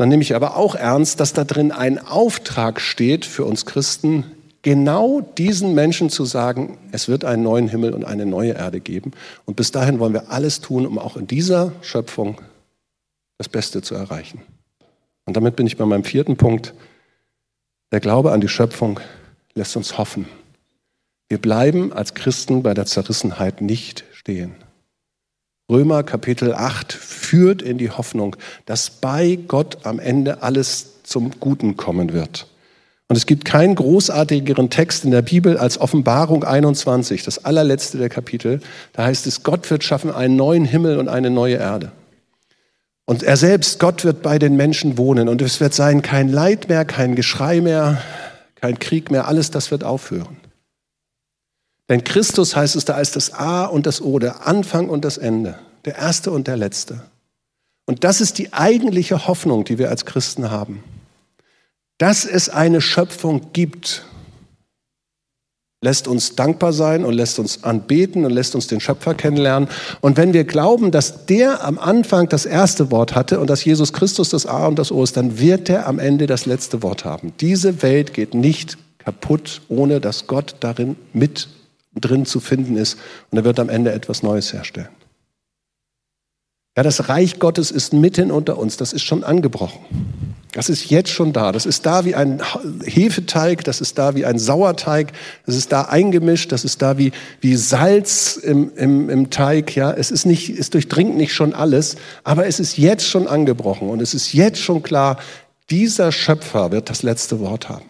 Dann 0.00 0.08
nehme 0.08 0.22
ich 0.22 0.34
aber 0.34 0.56
auch 0.56 0.76
ernst, 0.76 1.20
dass 1.20 1.34
da 1.34 1.44
drin 1.44 1.72
ein 1.72 1.98
Auftrag 1.98 2.80
steht 2.80 3.26
für 3.26 3.44
uns 3.44 3.66
Christen, 3.66 4.24
genau 4.62 5.20
diesen 5.20 5.74
Menschen 5.74 6.08
zu 6.08 6.24
sagen, 6.24 6.78
es 6.90 7.06
wird 7.06 7.26
einen 7.26 7.42
neuen 7.42 7.68
Himmel 7.68 7.92
und 7.92 8.06
eine 8.06 8.24
neue 8.24 8.52
Erde 8.52 8.80
geben. 8.80 9.10
Und 9.44 9.56
bis 9.56 9.72
dahin 9.72 9.98
wollen 9.98 10.14
wir 10.14 10.30
alles 10.30 10.62
tun, 10.62 10.86
um 10.86 10.98
auch 10.98 11.18
in 11.18 11.26
dieser 11.26 11.72
Schöpfung 11.82 12.40
das 13.36 13.50
Beste 13.50 13.82
zu 13.82 13.94
erreichen. 13.94 14.40
Und 15.26 15.36
damit 15.36 15.54
bin 15.54 15.66
ich 15.66 15.76
bei 15.76 15.84
meinem 15.84 16.04
vierten 16.04 16.38
Punkt. 16.38 16.72
Der 17.92 18.00
Glaube 18.00 18.32
an 18.32 18.40
die 18.40 18.48
Schöpfung 18.48 19.00
lässt 19.52 19.76
uns 19.76 19.98
hoffen. 19.98 20.24
Wir 21.28 21.36
bleiben 21.36 21.92
als 21.92 22.14
Christen 22.14 22.62
bei 22.62 22.72
der 22.72 22.86
Zerrissenheit 22.86 23.60
nicht 23.60 24.04
stehen. 24.12 24.54
Römer 25.70 26.02
Kapitel 26.02 26.52
8 26.52 26.92
führt 26.92 27.62
in 27.62 27.78
die 27.78 27.90
Hoffnung, 27.90 28.34
dass 28.66 28.90
bei 28.90 29.38
Gott 29.46 29.78
am 29.84 30.00
Ende 30.00 30.42
alles 30.42 31.02
zum 31.04 31.30
Guten 31.38 31.76
kommen 31.76 32.12
wird. 32.12 32.48
Und 33.06 33.16
es 33.16 33.26
gibt 33.26 33.44
keinen 33.44 33.76
großartigeren 33.76 34.68
Text 34.68 35.04
in 35.04 35.12
der 35.12 35.22
Bibel 35.22 35.56
als 35.56 35.80
Offenbarung 35.80 36.44
21, 36.44 37.22
das 37.22 37.44
allerletzte 37.44 37.98
der 37.98 38.08
Kapitel. 38.08 38.60
Da 38.92 39.04
heißt 39.04 39.26
es, 39.26 39.42
Gott 39.42 39.70
wird 39.70 39.84
schaffen 39.84 40.12
einen 40.12 40.36
neuen 40.36 40.64
Himmel 40.64 40.98
und 40.98 41.08
eine 41.08 41.30
neue 41.30 41.56
Erde. 41.56 41.92
Und 43.06 43.22
er 43.22 43.36
selbst, 43.36 43.80
Gott 43.80 44.04
wird 44.04 44.22
bei 44.22 44.38
den 44.38 44.56
Menschen 44.56 44.98
wohnen. 44.98 45.28
Und 45.28 45.42
es 45.42 45.60
wird 45.60 45.74
sein 45.74 46.02
kein 46.02 46.28
Leid 46.28 46.68
mehr, 46.68 46.84
kein 46.84 47.16
Geschrei 47.16 47.60
mehr, 47.60 48.00
kein 48.54 48.78
Krieg 48.78 49.10
mehr. 49.10 49.26
Alles 49.26 49.50
das 49.50 49.70
wird 49.70 49.82
aufhören. 49.82 50.39
Denn 51.90 52.04
Christus 52.04 52.54
heißt 52.54 52.76
es 52.76 52.84
da 52.84 52.94
als 52.94 53.10
das 53.10 53.34
A 53.34 53.64
und 53.64 53.84
das 53.84 54.00
O, 54.00 54.20
der 54.20 54.46
Anfang 54.46 54.88
und 54.88 55.04
das 55.04 55.18
Ende, 55.18 55.58
der 55.84 55.96
Erste 55.96 56.30
und 56.30 56.46
der 56.46 56.56
Letzte. 56.56 57.02
Und 57.84 58.04
das 58.04 58.20
ist 58.20 58.38
die 58.38 58.52
eigentliche 58.52 59.26
Hoffnung, 59.26 59.64
die 59.64 59.76
wir 59.76 59.90
als 59.90 60.06
Christen 60.06 60.52
haben. 60.52 60.84
Dass 61.98 62.24
es 62.24 62.48
eine 62.48 62.80
Schöpfung 62.80 63.52
gibt, 63.52 64.04
lässt 65.82 66.06
uns 66.06 66.36
dankbar 66.36 66.72
sein 66.72 67.04
und 67.04 67.14
lässt 67.14 67.40
uns 67.40 67.64
anbeten 67.64 68.24
und 68.24 68.30
lässt 68.30 68.54
uns 68.54 68.68
den 68.68 68.78
Schöpfer 68.78 69.14
kennenlernen. 69.14 69.68
Und 70.00 70.16
wenn 70.16 70.32
wir 70.32 70.44
glauben, 70.44 70.92
dass 70.92 71.26
der 71.26 71.64
am 71.64 71.80
Anfang 71.80 72.28
das 72.28 72.46
erste 72.46 72.92
Wort 72.92 73.16
hatte 73.16 73.40
und 73.40 73.50
dass 73.50 73.64
Jesus 73.64 73.92
Christus 73.92 74.28
das 74.28 74.46
A 74.46 74.68
und 74.68 74.78
das 74.78 74.92
O 74.92 75.02
ist, 75.02 75.16
dann 75.16 75.40
wird 75.40 75.68
er 75.68 75.88
am 75.88 75.98
Ende 75.98 76.28
das 76.28 76.46
letzte 76.46 76.84
Wort 76.84 77.04
haben. 77.04 77.32
Diese 77.40 77.82
Welt 77.82 78.14
geht 78.14 78.32
nicht 78.32 78.78
kaputt, 78.98 79.62
ohne 79.68 80.00
dass 80.00 80.28
Gott 80.28 80.54
darin 80.60 80.94
mit 81.12 81.48
drin 81.94 82.26
zu 82.26 82.40
finden 82.40 82.76
ist 82.76 82.98
und 83.30 83.38
er 83.38 83.44
wird 83.44 83.58
am 83.58 83.68
Ende 83.68 83.92
etwas 83.92 84.22
Neues 84.22 84.52
herstellen. 84.52 84.88
Ja, 86.76 86.84
das 86.84 87.08
Reich 87.08 87.40
Gottes 87.40 87.70
ist 87.70 87.92
mitten 87.92 88.30
unter 88.30 88.56
uns, 88.56 88.76
das 88.76 88.92
ist 88.92 89.02
schon 89.02 89.24
angebrochen. 89.24 89.80
Das 90.52 90.68
ist 90.68 90.90
jetzt 90.90 91.10
schon 91.10 91.32
da. 91.32 91.52
Das 91.52 91.66
ist 91.66 91.86
da 91.86 92.04
wie 92.04 92.14
ein 92.14 92.40
Hefeteig, 92.84 93.64
das 93.64 93.80
ist 93.80 93.98
da 93.98 94.14
wie 94.14 94.24
ein 94.24 94.38
Sauerteig, 94.38 95.12
das 95.46 95.56
ist 95.56 95.72
da 95.72 95.82
eingemischt, 95.82 96.50
das 96.52 96.64
ist 96.64 96.82
da 96.82 96.96
wie, 96.98 97.12
wie 97.40 97.54
Salz 97.56 98.36
im, 98.36 98.72
im, 98.76 99.10
im 99.10 99.30
Teig. 99.30 99.76
Ja, 99.76 99.92
es 99.92 100.10
ist 100.10 100.26
nicht, 100.26 100.48
es 100.48 100.70
durchdringt 100.70 101.16
nicht 101.16 101.34
schon 101.34 101.54
alles, 101.54 101.96
aber 102.24 102.46
es 102.46 102.58
ist 102.58 102.78
jetzt 102.78 103.06
schon 103.06 103.28
angebrochen 103.28 103.88
und 103.88 104.00
es 104.00 104.14
ist 104.14 104.32
jetzt 104.32 104.60
schon 104.60 104.82
klar, 104.82 105.18
dieser 105.70 106.10
Schöpfer 106.10 106.72
wird 106.72 106.90
das 106.90 107.02
letzte 107.02 107.38
Wort 107.40 107.68
haben. 107.68 107.89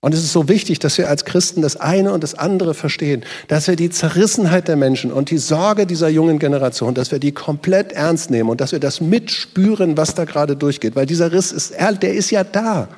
Und 0.00 0.14
es 0.14 0.22
ist 0.22 0.32
so 0.32 0.48
wichtig, 0.48 0.78
dass 0.78 0.98
wir 0.98 1.08
als 1.08 1.24
Christen 1.24 1.62
das 1.62 1.76
eine 1.76 2.12
und 2.12 2.22
das 2.22 2.34
andere 2.34 2.74
verstehen, 2.74 3.24
dass 3.48 3.66
wir 3.66 3.76
die 3.76 3.90
Zerrissenheit 3.90 4.68
der 4.68 4.76
Menschen 4.76 5.12
und 5.12 5.30
die 5.30 5.38
Sorge 5.38 5.86
dieser 5.86 6.08
jungen 6.08 6.38
Generation, 6.38 6.94
dass 6.94 7.10
wir 7.10 7.18
die 7.18 7.32
komplett 7.32 7.92
ernst 7.92 8.30
nehmen 8.30 8.50
und 8.50 8.60
dass 8.60 8.72
wir 8.72 8.78
das 8.78 9.00
mitspüren, 9.00 9.96
was 9.96 10.14
da 10.14 10.24
gerade 10.24 10.54
durchgeht. 10.54 10.94
Weil 10.96 11.06
dieser 11.06 11.32
Riss 11.32 11.50
ist, 11.50 11.74
der 11.78 12.14
ist 12.14 12.30
ja 12.30 12.44
da. 12.44 12.88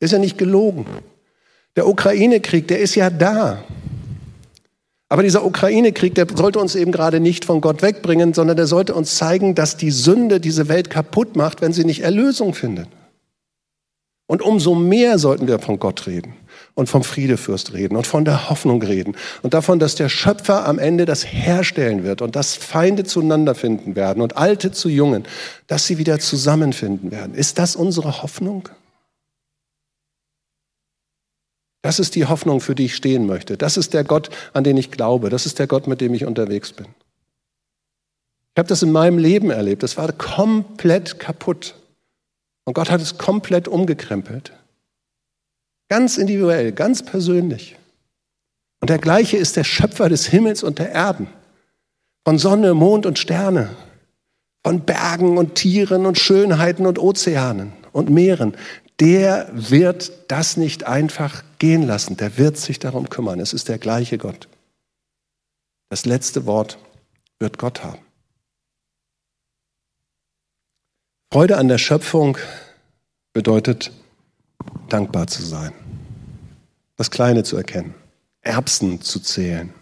Ist 0.00 0.12
ja 0.12 0.18
nicht 0.18 0.38
gelogen. 0.38 0.86
Der 1.76 1.86
Ukraine-Krieg, 1.86 2.66
der 2.66 2.80
ist 2.80 2.94
ja 2.94 3.10
da. 3.10 3.62
Aber 5.08 5.22
dieser 5.22 5.44
Ukraine-Krieg, 5.44 6.14
der 6.14 6.26
sollte 6.34 6.58
uns 6.58 6.74
eben 6.74 6.92
gerade 6.92 7.20
nicht 7.20 7.44
von 7.44 7.60
Gott 7.60 7.82
wegbringen, 7.82 8.34
sondern 8.34 8.56
der 8.56 8.66
sollte 8.66 8.94
uns 8.94 9.16
zeigen, 9.16 9.54
dass 9.54 9.76
die 9.76 9.90
Sünde 9.90 10.40
diese 10.40 10.68
Welt 10.68 10.90
kaputt 10.90 11.36
macht, 11.36 11.60
wenn 11.60 11.72
sie 11.72 11.84
nicht 11.84 12.02
Erlösung 12.02 12.52
findet. 12.52 12.88
Und 14.28 14.42
umso 14.42 14.74
mehr 14.74 15.18
sollten 15.18 15.48
wir 15.48 15.58
von 15.58 15.78
Gott 15.80 16.06
reden 16.06 16.34
und 16.74 16.90
vom 16.90 17.02
Friedefürst 17.02 17.72
reden 17.72 17.96
und 17.96 18.06
von 18.06 18.26
der 18.26 18.50
Hoffnung 18.50 18.82
reden 18.82 19.16
und 19.42 19.54
davon, 19.54 19.78
dass 19.78 19.94
der 19.94 20.10
Schöpfer 20.10 20.68
am 20.68 20.78
Ende 20.78 21.06
das 21.06 21.24
herstellen 21.24 22.04
wird 22.04 22.20
und 22.20 22.36
dass 22.36 22.54
Feinde 22.54 23.04
zueinander 23.04 23.54
finden 23.54 23.96
werden 23.96 24.22
und 24.22 24.36
Alte 24.36 24.70
zu 24.70 24.90
Jungen, 24.90 25.24
dass 25.66 25.86
sie 25.86 25.96
wieder 25.96 26.18
zusammenfinden 26.18 27.10
werden. 27.10 27.34
Ist 27.34 27.58
das 27.58 27.74
unsere 27.74 28.22
Hoffnung? 28.22 28.68
Das 31.80 31.98
ist 31.98 32.14
die 32.14 32.26
Hoffnung, 32.26 32.60
für 32.60 32.74
die 32.74 32.84
ich 32.84 32.96
stehen 32.96 33.26
möchte. 33.26 33.56
Das 33.56 33.78
ist 33.78 33.94
der 33.94 34.04
Gott, 34.04 34.28
an 34.52 34.62
den 34.62 34.76
ich 34.76 34.90
glaube. 34.90 35.30
Das 35.30 35.46
ist 35.46 35.58
der 35.58 35.66
Gott, 35.66 35.86
mit 35.86 36.02
dem 36.02 36.12
ich 36.12 36.26
unterwegs 36.26 36.72
bin. 36.72 36.86
Ich 38.54 38.58
habe 38.58 38.68
das 38.68 38.82
in 38.82 38.92
meinem 38.92 39.16
Leben 39.16 39.48
erlebt. 39.50 39.82
Das 39.82 39.96
war 39.96 40.12
komplett 40.12 41.18
kaputt. 41.18 41.76
Und 42.68 42.74
Gott 42.74 42.90
hat 42.90 43.00
es 43.00 43.16
komplett 43.16 43.66
umgekrempelt. 43.66 44.52
Ganz 45.88 46.18
individuell, 46.18 46.72
ganz 46.72 47.02
persönlich. 47.02 47.78
Und 48.82 48.90
der 48.90 48.98
gleiche 48.98 49.38
ist 49.38 49.56
der 49.56 49.64
Schöpfer 49.64 50.10
des 50.10 50.26
Himmels 50.26 50.62
und 50.62 50.78
der 50.78 50.92
Erden. 50.92 51.28
Von 52.26 52.36
Sonne, 52.36 52.74
Mond 52.74 53.06
und 53.06 53.18
Sterne. 53.18 53.74
Von 54.62 54.82
Bergen 54.82 55.38
und 55.38 55.54
Tieren 55.54 56.04
und 56.04 56.18
Schönheiten 56.18 56.84
und 56.84 56.98
Ozeanen 56.98 57.72
und 57.92 58.10
Meeren. 58.10 58.54
Der 59.00 59.48
wird 59.50 60.12
das 60.30 60.58
nicht 60.58 60.84
einfach 60.84 61.44
gehen 61.58 61.86
lassen. 61.86 62.18
Der 62.18 62.36
wird 62.36 62.58
sich 62.58 62.78
darum 62.78 63.08
kümmern. 63.08 63.40
Es 63.40 63.54
ist 63.54 63.70
der 63.70 63.78
gleiche 63.78 64.18
Gott. 64.18 64.46
Das 65.88 66.04
letzte 66.04 66.44
Wort 66.44 66.76
wird 67.38 67.56
Gott 67.56 67.82
haben. 67.82 68.07
Freude 71.30 71.58
an 71.58 71.68
der 71.68 71.76
Schöpfung 71.76 72.38
bedeutet 73.34 73.92
dankbar 74.88 75.26
zu 75.26 75.42
sein, 75.42 75.72
das 76.96 77.10
Kleine 77.10 77.42
zu 77.42 77.58
erkennen, 77.58 77.94
Erbsen 78.40 79.02
zu 79.02 79.20
zählen, 79.20 79.74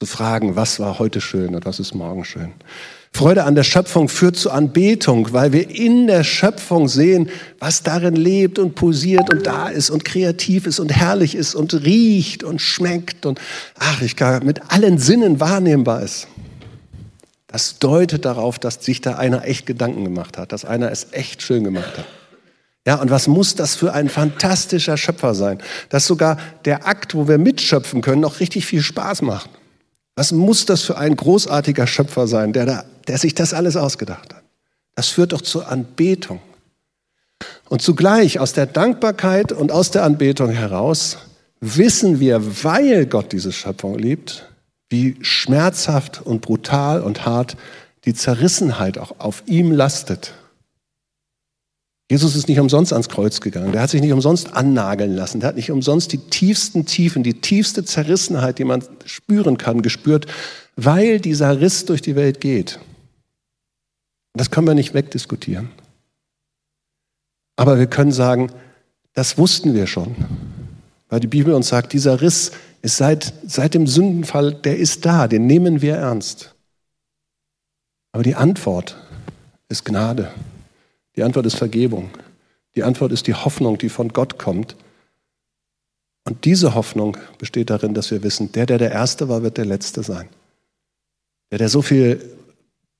zu 0.00 0.06
fragen, 0.06 0.56
was 0.56 0.80
war 0.80 0.98
heute 0.98 1.20
schön 1.20 1.54
und 1.54 1.66
was 1.66 1.78
ist 1.78 1.94
morgen 1.94 2.24
schön. 2.24 2.52
Freude 3.12 3.44
an 3.44 3.54
der 3.54 3.64
Schöpfung 3.64 4.08
führt 4.08 4.36
zu 4.36 4.50
Anbetung, 4.50 5.30
weil 5.34 5.52
wir 5.52 5.68
in 5.68 6.06
der 6.06 6.24
Schöpfung 6.24 6.88
sehen, 6.88 7.28
was 7.58 7.82
darin 7.82 8.16
lebt 8.16 8.58
und 8.58 8.74
pulsiert 8.74 9.30
und 9.30 9.46
da 9.46 9.68
ist 9.68 9.90
und 9.90 10.06
kreativ 10.06 10.66
ist 10.66 10.80
und 10.80 10.90
herrlich 10.90 11.34
ist 11.34 11.54
und 11.54 11.74
riecht 11.84 12.44
und 12.44 12.62
schmeckt 12.62 13.26
und 13.26 13.38
ach, 13.78 14.00
ich 14.00 14.16
kann 14.16 14.46
mit 14.46 14.72
allen 14.72 14.96
Sinnen 14.96 15.38
wahrnehmbar 15.38 16.02
ist. 16.02 16.28
Das 17.50 17.80
deutet 17.80 18.24
darauf, 18.24 18.60
dass 18.60 18.84
sich 18.84 19.00
da 19.00 19.16
einer 19.16 19.44
echt 19.44 19.66
Gedanken 19.66 20.04
gemacht 20.04 20.38
hat, 20.38 20.52
dass 20.52 20.64
einer 20.64 20.90
es 20.92 21.08
echt 21.10 21.42
schön 21.42 21.64
gemacht 21.64 21.98
hat. 21.98 22.06
Ja, 22.86 22.94
und 22.94 23.10
was 23.10 23.26
muss 23.26 23.56
das 23.56 23.74
für 23.74 23.92
ein 23.92 24.08
fantastischer 24.08 24.96
Schöpfer 24.96 25.34
sein, 25.34 25.60
dass 25.88 26.06
sogar 26.06 26.38
der 26.64 26.86
Akt, 26.86 27.14
wo 27.14 27.28
wir 27.28 27.38
mitschöpfen 27.38 28.02
können, 28.02 28.22
noch 28.22 28.40
richtig 28.40 28.66
viel 28.66 28.82
Spaß 28.82 29.22
macht. 29.22 29.50
Was 30.14 30.32
muss 30.32 30.64
das 30.64 30.82
für 30.82 30.96
ein 30.96 31.16
großartiger 31.16 31.86
Schöpfer 31.86 32.26
sein, 32.26 32.52
der, 32.52 32.66
da, 32.66 32.84
der 33.08 33.18
sich 33.18 33.34
das 33.34 33.52
alles 33.52 33.76
ausgedacht 33.76 34.32
hat? 34.34 34.42
Das 34.94 35.08
führt 35.08 35.32
doch 35.32 35.42
zur 35.42 35.68
Anbetung. 35.68 36.40
Und 37.68 37.82
zugleich 37.82 38.38
aus 38.38 38.52
der 38.52 38.66
Dankbarkeit 38.66 39.52
und 39.52 39.72
aus 39.72 39.90
der 39.90 40.04
Anbetung 40.04 40.50
heraus 40.50 41.18
wissen 41.60 42.20
wir, 42.20 42.64
weil 42.64 43.06
Gott 43.06 43.32
diese 43.32 43.52
Schöpfung 43.52 43.98
liebt, 43.98 44.49
wie 44.90 45.16
schmerzhaft 45.22 46.20
und 46.20 46.42
brutal 46.42 47.00
und 47.00 47.24
hart 47.24 47.56
die 48.04 48.14
Zerrissenheit 48.14 48.98
auch 48.98 49.18
auf 49.18 49.44
ihm 49.46 49.72
lastet. 49.72 50.34
Jesus 52.10 52.34
ist 52.34 52.48
nicht 52.48 52.58
umsonst 52.58 52.92
ans 52.92 53.08
Kreuz 53.08 53.40
gegangen. 53.40 53.70
Der 53.70 53.82
hat 53.82 53.90
sich 53.90 54.00
nicht 54.00 54.12
umsonst 54.12 54.52
annageln 54.52 55.14
lassen. 55.14 55.38
Der 55.38 55.50
hat 55.50 55.56
nicht 55.56 55.70
umsonst 55.70 56.12
die 56.12 56.18
tiefsten 56.18 56.84
Tiefen, 56.84 57.22
die 57.22 57.40
tiefste 57.40 57.84
Zerrissenheit, 57.84 58.58
die 58.58 58.64
man 58.64 58.82
spüren 59.04 59.58
kann, 59.58 59.80
gespürt, 59.80 60.26
weil 60.74 61.20
dieser 61.20 61.60
Riss 61.60 61.84
durch 61.84 62.02
die 62.02 62.16
Welt 62.16 62.40
geht. 62.40 62.80
Das 64.34 64.50
können 64.50 64.66
wir 64.66 64.74
nicht 64.74 64.92
wegdiskutieren. 64.92 65.70
Aber 67.54 67.78
wir 67.78 67.86
können 67.86 68.10
sagen, 68.10 68.50
das 69.14 69.38
wussten 69.38 69.74
wir 69.74 69.86
schon. 69.86 70.16
Weil 71.10 71.20
die 71.20 71.28
Bibel 71.28 71.54
uns 71.54 71.68
sagt, 71.68 71.92
dieser 71.92 72.20
Riss 72.20 72.50
ist 72.82 72.96
seit, 72.96 73.32
seit 73.46 73.74
dem 73.74 73.86
Sündenfall, 73.86 74.54
der 74.54 74.78
ist 74.78 75.04
da, 75.04 75.28
den 75.28 75.46
nehmen 75.46 75.82
wir 75.82 75.96
ernst. 75.96 76.54
Aber 78.12 78.22
die 78.22 78.34
Antwort 78.34 78.96
ist 79.68 79.84
Gnade. 79.84 80.30
Die 81.16 81.22
Antwort 81.22 81.46
ist 81.46 81.56
Vergebung. 81.56 82.10
Die 82.74 82.82
Antwort 82.82 83.12
ist 83.12 83.26
die 83.26 83.34
Hoffnung, 83.34 83.78
die 83.78 83.88
von 83.88 84.08
Gott 84.08 84.38
kommt. 84.38 84.76
Und 86.24 86.44
diese 86.44 86.74
Hoffnung 86.74 87.16
besteht 87.38 87.70
darin, 87.70 87.94
dass 87.94 88.10
wir 88.10 88.22
wissen, 88.22 88.52
der, 88.52 88.66
der 88.66 88.78
der 88.78 88.92
Erste 88.92 89.28
war, 89.28 89.42
wird 89.42 89.58
der 89.58 89.64
Letzte 89.64 90.02
sein. 90.02 90.28
Der, 91.50 91.58
der 91.58 91.68
so 91.68 91.82
viel 91.82 92.36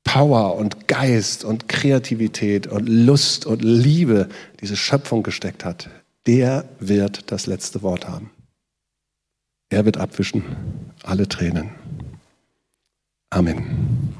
Power 0.04 0.56
und 0.56 0.88
Geist 0.88 1.44
und 1.44 1.68
Kreativität 1.68 2.66
und 2.66 2.88
Lust 2.88 3.46
und 3.46 3.62
Liebe 3.62 4.28
diese 4.60 4.76
Schöpfung 4.76 5.22
gesteckt 5.22 5.64
hat, 5.64 5.88
der 6.26 6.68
wird 6.80 7.30
das 7.30 7.46
letzte 7.46 7.82
Wort 7.82 8.08
haben. 8.08 8.30
Er 9.70 9.84
wird 9.84 9.96
abwischen 9.98 10.42
alle 11.04 11.28
Tränen. 11.28 11.70
Amen. 13.30 14.14